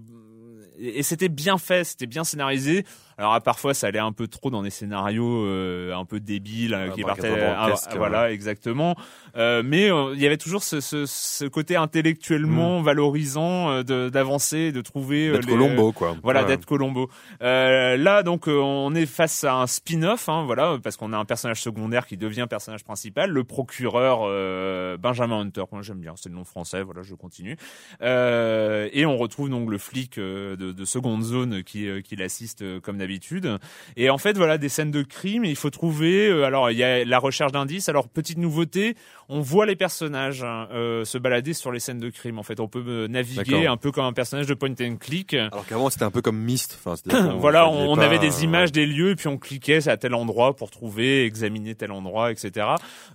[0.78, 2.86] et et c'était bien fait, c'était bien scénarisé.
[3.20, 6.88] Alors parfois ça allait un peu trop dans des scénarios euh, un peu débiles euh,
[6.90, 8.96] Ah, qui partaient ah, voilà exactement.
[9.36, 14.10] Euh, mais euh, il y avait toujours ce, ce, ce côté intellectuellement valorisant euh, de-
[14.10, 16.16] d'avancer, de trouver D'être Colombo, quoi.
[16.24, 16.48] voilà, Ouais.
[16.48, 17.10] d'être Colombo.
[17.42, 21.26] Euh, là, donc, on est face à un spin-off, hein, voilà, parce qu'on a un
[21.26, 25.64] personnage secondaire qui devient personnage principal, le procureur euh, Benjamin Hunter.
[25.72, 26.82] Moi, j'aime bien, c'est le nom français.
[26.84, 27.58] Voilà, je continue.
[28.02, 32.98] Euh, et on retrouve donc le flic de, de seconde zone qui, qui l'assiste comme
[32.98, 33.09] d'habitude.
[33.98, 35.46] Et en fait, voilà, des scènes de crime.
[35.46, 36.28] Il faut trouver.
[36.30, 37.90] euh, alors, il y a la recherche d'indices.
[37.90, 38.96] Alors, petite nouveauté,
[39.30, 42.40] on voit les personnages hein, euh, se balader sur les scènes de crime.
[42.40, 45.34] En fait, on peut euh, naviguer un peu comme un personnage de point and click.
[45.34, 46.80] Alors qu'avant c'était un peu comme Myst.
[46.84, 46.96] Enfin,
[47.38, 50.14] voilà, on, on pas, avait des images des lieux, et puis on cliquait à tel
[50.14, 52.68] endroit pour trouver, examiner tel endroit, etc.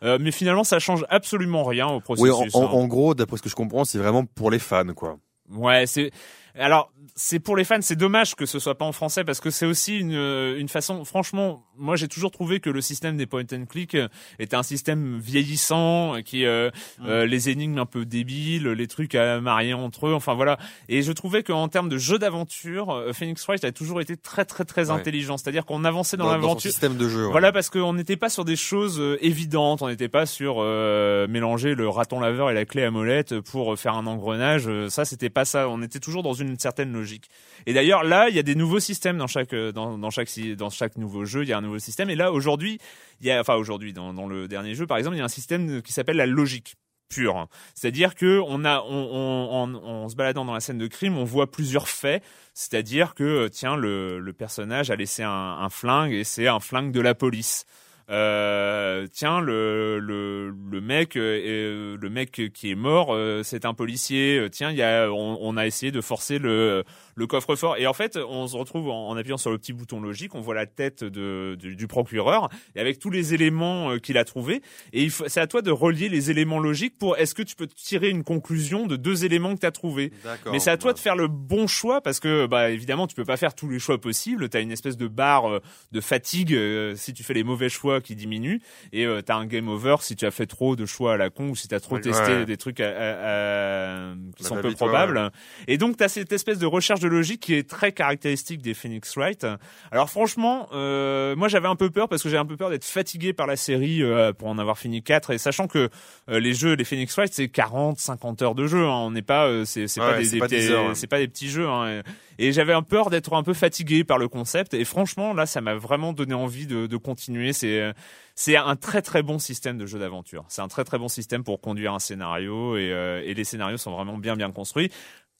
[0.02, 2.54] Euh, mais finalement, ça change absolument rien au Oui, processus.
[2.54, 2.70] en, en- hein.
[2.72, 5.18] en gros, d'après ce que je comprends, c'est vraiment pour les fans, quoi.
[5.50, 6.10] Ouais, c'est
[6.56, 9.50] Alors, c'est pour les fans, c'est dommage que ce soit pas en français parce que
[9.50, 11.04] c'est aussi une, une façon.
[11.04, 13.96] Franchement, moi j'ai toujours trouvé que le système des point and click
[14.38, 17.06] était un système vieillissant, qui euh, Mm.
[17.06, 20.58] euh, les énigmes un peu débiles, les trucs à marier entre eux, enfin voilà.
[20.88, 24.44] Et je trouvais qu'en termes de jeu d'aventure, euh, Phoenix Wright a toujours été très
[24.44, 24.96] très très Ouais.
[24.96, 25.36] intelligent.
[25.36, 26.70] C'est-à-dire qu'on avançait dans, dans, l'aventure.
[26.70, 27.26] système de jeu.
[27.26, 27.32] ouais.
[27.32, 31.26] Voilà parce qu'on n'était pas sur des choses euh, évidentes, on n'était pas sur euh,
[31.28, 34.68] mélanger le raton laveur et la clé à molette pour faire un engrenage.
[34.68, 35.68] euh, Ça, c'était pas ça.
[35.68, 37.28] On était toujours dans une certaine logique.
[37.66, 40.70] Et d'ailleurs, là, il y a des nouveaux systèmes dans chaque euh, dans, chaque dans
[40.70, 41.42] chaque nouveau jeu.
[41.42, 42.10] Il y a un nouveau système.
[42.10, 42.78] Et là, aujourd'hui,
[43.20, 45.28] il y a enfin aujourd'hui dans, le dernier jeu, par exemple, il y a un
[45.28, 46.76] système qui s'appelle la logique
[47.08, 47.48] pure.
[47.74, 51.88] C'est-à-dire que on a, on, se baladant dans la scène de crime, on voit plusieurs
[51.88, 52.22] faits.
[52.54, 56.60] C'est-à-dire que euh, tiens, le, le personnage a laissé un, un flingue et c'est un
[56.60, 57.66] flingue de la police.
[58.10, 63.64] Euh, tiens, le, le, le mec, euh, euh, le mec qui est mort, euh, c'est
[63.64, 64.46] un policier.
[64.52, 66.84] Tiens, il y a, on, on a essayé de forcer le,
[67.14, 67.76] le coffre-fort.
[67.78, 70.40] Et en fait, on se retrouve en, en appuyant sur le petit bouton logique, on
[70.40, 74.60] voit la tête de, du, du procureur et avec tous les éléments qu'il a trouvés.
[74.92, 77.56] Et il faut- c'est à toi de relier les éléments logiques pour est-ce que tu
[77.56, 80.12] peux tirer une conclusion de deux éléments que tu as trouvés?
[80.24, 80.52] D'accord.
[80.52, 83.24] Mais c'est à toi de faire le bon choix parce que, bah, évidemment, tu peux
[83.24, 84.48] pas faire tous les choix possibles.
[84.48, 85.60] T'as une espèce de barre
[85.92, 86.56] de fatigue
[86.96, 88.60] si tu fais les mauvais choix qui diminue
[88.92, 91.30] et euh, t'as un game over si tu as fait trop de choix à la
[91.30, 92.44] con ou si t'as trop Ouais, testé ouais.
[92.46, 95.30] des trucs à- à- à- qui La sont peu ouais, probables.
[95.68, 99.14] Et donc t'as cette espèce de recherche de logique qui est très caractéristique des Phoenix
[99.16, 99.46] Wright.
[99.90, 102.84] Alors franchement, euh, moi j'avais un peu peur parce que j'ai un peu peur d'être
[102.84, 105.88] fatigué par la série euh, pour en avoir fini 4 et sachant que
[106.30, 108.84] euh, les jeux, les Phoenix Wright, c'est 40, 50 heures de jeu.
[108.84, 108.90] Hein.
[109.04, 110.94] On n'est pas, c'est pas des, des pas petits- 10 heures, ouais.
[110.94, 111.68] c'est pas des petits jeux.
[111.68, 112.02] Hein.
[112.38, 114.74] Et j'avais un peur d'être un peu fatigué par le concept.
[114.74, 117.52] Et franchement, là, ça m'a vraiment donné envie de, de continuer.
[117.52, 117.92] C'est euh,
[118.34, 120.44] c'est un très très bon système de jeu d'aventure.
[120.48, 123.76] C'est un très très bon système pour conduire un scénario et, euh, et les scénarios
[123.76, 124.90] sont vraiment bien bien construits.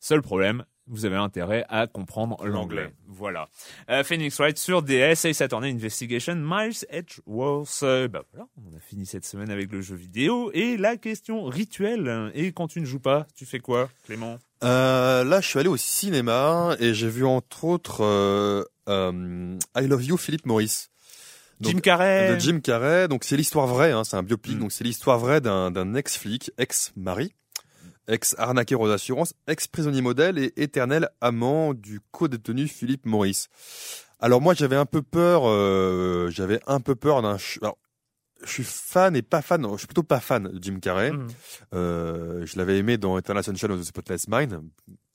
[0.00, 2.92] Seul problème, vous avez intérêt à comprendre l'anglais.
[3.06, 3.48] Voilà.
[3.88, 7.80] Euh, Phoenix Wright sur DS, Ace Attorney Investigation, Miles Edgeworth.
[7.82, 11.44] Euh, bah voilà, on a fini cette semaine avec le jeu vidéo et la question
[11.44, 12.30] rituelle.
[12.34, 14.38] Et quand tu ne joues pas, tu fais quoi, Clément?
[14.62, 19.86] Euh, là, je suis allé au cinéma et j'ai vu entre autres euh, euh, I
[19.86, 20.90] Love You, Philippe Maurice.
[21.60, 22.34] Donc, Jim Carrey.
[22.34, 23.08] de Jim Carrey.
[23.08, 24.56] Donc c'est l'histoire vraie, hein, c'est un biopic.
[24.56, 24.60] Mm.
[24.60, 27.32] Donc c'est l'histoire vraie d'un ex-flic, ex-mari,
[28.08, 33.48] ex-arnaqueur aux assurances, ex-prisonnier modèle et éternel amant du co-détenu Philippe Maurice.
[34.20, 37.36] Alors moi j'avais un peu peur, euh, j'avais un peu peur d'un.
[37.62, 37.78] Alors,
[38.46, 39.60] je suis fan et pas fan.
[39.60, 41.12] non, Je suis plutôt pas fan de Jim Carrey.
[41.12, 41.26] Mhm.
[41.74, 44.60] Euh, je l'avais aimé dans Eternal Sunshine of the Spotless Mind,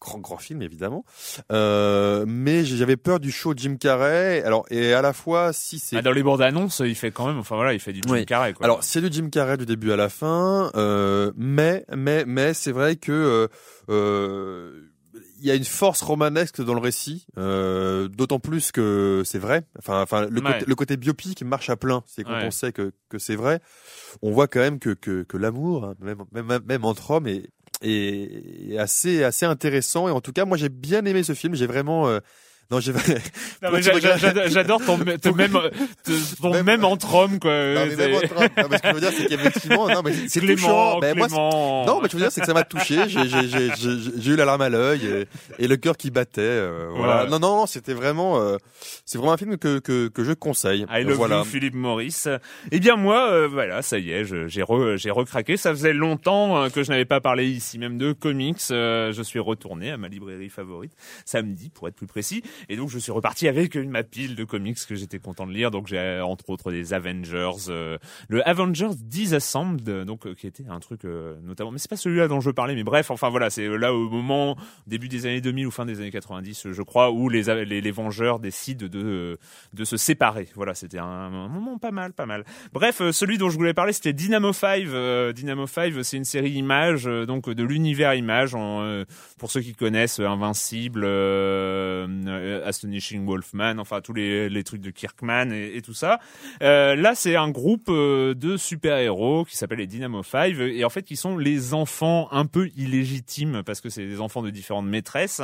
[0.01, 1.03] grand grand film évidemment.
[1.51, 4.41] Euh, mais j'avais peur du show Jim Carrey.
[4.43, 7.27] Alors et à la fois si c'est Ah, dans les bandes annonces, il fait quand
[7.27, 8.25] même, enfin voilà, il fait du Jim Oui.
[8.25, 8.53] Carrey.
[8.53, 8.65] Quoi.
[8.65, 12.71] alors c'est du Jim Carrey du début à la fin, euh, mais mais mais c'est
[12.71, 13.47] vrai que euh,
[13.89, 14.81] euh,
[15.41, 19.63] il y a une force romanesque dans le récit, euh, d'autant plus que c'est vrai.
[19.77, 20.53] Enfin, enfin, le, Ouais.
[20.53, 22.03] côté, le côté biopic marche à plein.
[22.07, 22.45] C'est quand Ouais.
[22.45, 23.61] on sait que, que c'est vrai.
[24.21, 28.77] On voit quand même que que, que l'amour, hein, même, même même entre hommes, est
[28.77, 30.07] assez assez intéressant.
[30.07, 31.55] Et en tout cas, moi j'ai bien aimé ce film.
[31.55, 32.19] J'ai vraiment euh,
[32.71, 32.93] non, j'a-
[34.17, 35.33] j'a- j'adore ton, ton même, ton
[36.53, 37.51] Même- même entre hommes quoi.
[37.51, 38.49] Non, mais même C'est- entre hommes.
[38.57, 40.99] Non, mais ce que je veux dire, c'est qu'effectivement, non, mais c'est- touchant.
[40.99, 41.85] Mais moi, c'est- Clément.
[41.87, 42.99] Non, mais je veux dire, c'est que ça m'a touché.
[43.07, 46.41] J'ai, eu la larme à l'œil et, et le cœur qui battait.
[46.41, 47.23] euh, voilà.
[47.23, 47.29] Ouais.
[47.29, 48.57] Non, non, non, c'était vraiment, euh,
[49.05, 50.85] c'est vraiment un film que que, que je conseille.
[50.91, 51.37] I love voilà.
[51.39, 52.27] you, Philippe Maurice.
[52.71, 55.57] Eh bien moi, euh, voilà, ça y est, je- j'ai re- j'ai recraqué.
[55.57, 58.57] Ça faisait longtemps euh, que je n'avais pas parlé ici même de comics.
[58.71, 60.91] Euh, je suis retourné à ma librairie favorite
[61.25, 64.77] samedi, pour être plus précis, et donc je suis reparti avec ma pile de comics
[64.87, 65.71] que j'étais content de lire.
[65.71, 67.97] Donc j'ai euh, entre autres des Avengers, euh,
[68.27, 71.97] le Avengers Disassembled, euh, donc euh, qui était un truc euh, notamment, mais c'est pas
[71.97, 74.57] celui-là dont je parlais, mais bref, enfin voilà, c'est là au moment
[74.87, 77.91] début des années 2000 ou fin des années 90, je crois, où les les, les
[77.91, 79.37] Vengeurs décident de
[79.73, 80.47] de se séparer.
[80.55, 82.43] Voilà, c'était un, moment pas mal, pas mal.
[82.73, 84.85] Bref, euh, celui dont je voulais parler, c'était Dynamo 5.
[84.87, 88.51] Euh, Dynamo 5, c'est une série Image, euh, donc de l'univers Image.
[88.55, 89.05] Euh,
[89.37, 91.05] pour ceux qui connaissent euh, Invincible,
[92.49, 96.19] euh, Astonishing Wolfman, enfin tous les, trucs de Kirkman et, tout ça.
[96.61, 100.89] Euh, là, c'est un groupe euh, de super-héros qui s'appelle les Dynamo 5 et en
[100.89, 104.87] fait, qui sont les enfants un peu illégitimes parce que c'est des enfants de différentes
[104.87, 105.41] maîtresses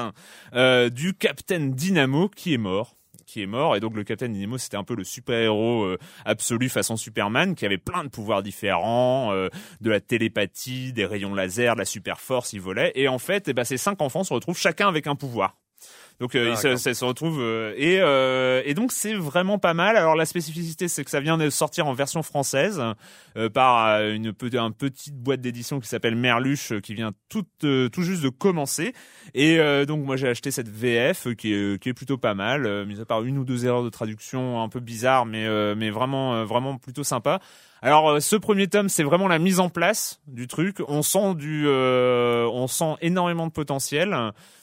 [0.91, 2.95] du Captain Dynamo qui est mort
[3.25, 3.75] qui est mort.
[3.75, 5.95] Et donc le Captain Dynamo c'était un peu le super-héros
[6.25, 11.73] absolu façon Superman qui avait plein de pouvoirs différents de la télépathie des rayons laser
[11.73, 12.91] de la super force il volait.
[12.95, 15.55] Et en fait eh ben, ces cinq enfants se retrouvent chacun avec un pouvoir
[16.21, 19.73] Donc euh, il se, ça se retrouve euh, et euh, et donc c'est vraiment pas
[19.73, 19.97] mal.
[19.97, 22.81] Alors la spécificité c'est que ça vient de sortir en version française
[23.37, 27.11] euh, par euh, une pe- un petite boîte d'édition qui s'appelle Merluche euh, qui vient
[27.27, 28.93] tout euh, tout juste de commencer
[29.33, 32.85] et euh, donc moi j'ai acheté cette VF qui est qui est plutôt pas mal,
[32.85, 35.89] mis à part une ou deux erreurs de traduction un peu bizarres mais euh, mais
[35.89, 37.39] vraiment vraiment plutôt sympa.
[37.85, 40.77] Alors euh, ce premier tome, c'est vraiment la mise en place du truc.
[40.87, 44.17] On sent du, euh, on sent énormément de potentiel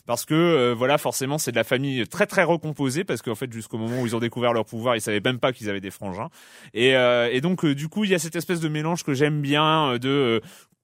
[0.07, 3.53] parce que euh, voilà, forcément, c'est de la famille très très recomposée parce qu'en fait,
[3.53, 5.93] jusqu'au moment où ils ont découvert leur pouvoir, ils savaient même pas qu'ils avaient des
[5.93, 6.31] frangins.
[6.75, 9.15] Et, euh, et donc euh, du coup, il y a cette espèce de mélange que
[9.15, 10.43] j'aime bien euh, de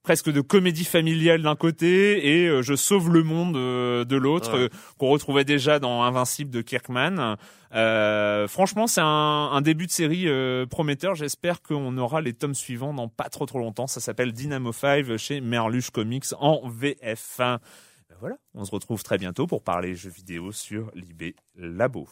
[0.09, 4.55] presque de comédie familiale d'un côté et euh, je sauve le monde euh, de l'autre
[4.55, 4.61] Ouais.
[4.65, 7.37] euh, qu'on retrouvait déjà dans Invincible de Kirkman.
[8.49, 9.05] Franchement, c'est un,
[9.53, 10.27] un début de série
[10.71, 11.15] prometteur.
[11.15, 13.87] J'espère qu'on aura les tomes suivants dans pas trop trop longtemps.
[13.87, 17.35] Ça s'appelle Dynamo 5 chez Merluche Comics en VF.
[17.41, 17.59] Ben
[18.21, 22.09] Voilà, on se retrouve très bientôt pour parler jeux vidéo sur l'IB Labo.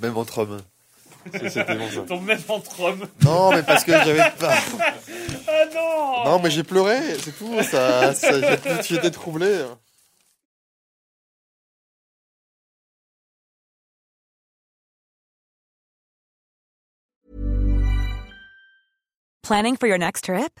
[0.00, 0.62] Même entre hommes.
[1.32, 2.00] C'est- C'était bon ça.
[2.08, 3.06] Ton même entre hommes.
[3.22, 4.54] Non, mais parce que j'avais pas.
[5.48, 7.62] Ah non Non, mais j'ai pleuré, c'est tout.
[7.62, 9.64] Ça, ça- j'étais troublé.
[19.42, 20.60] Planning for your next trip?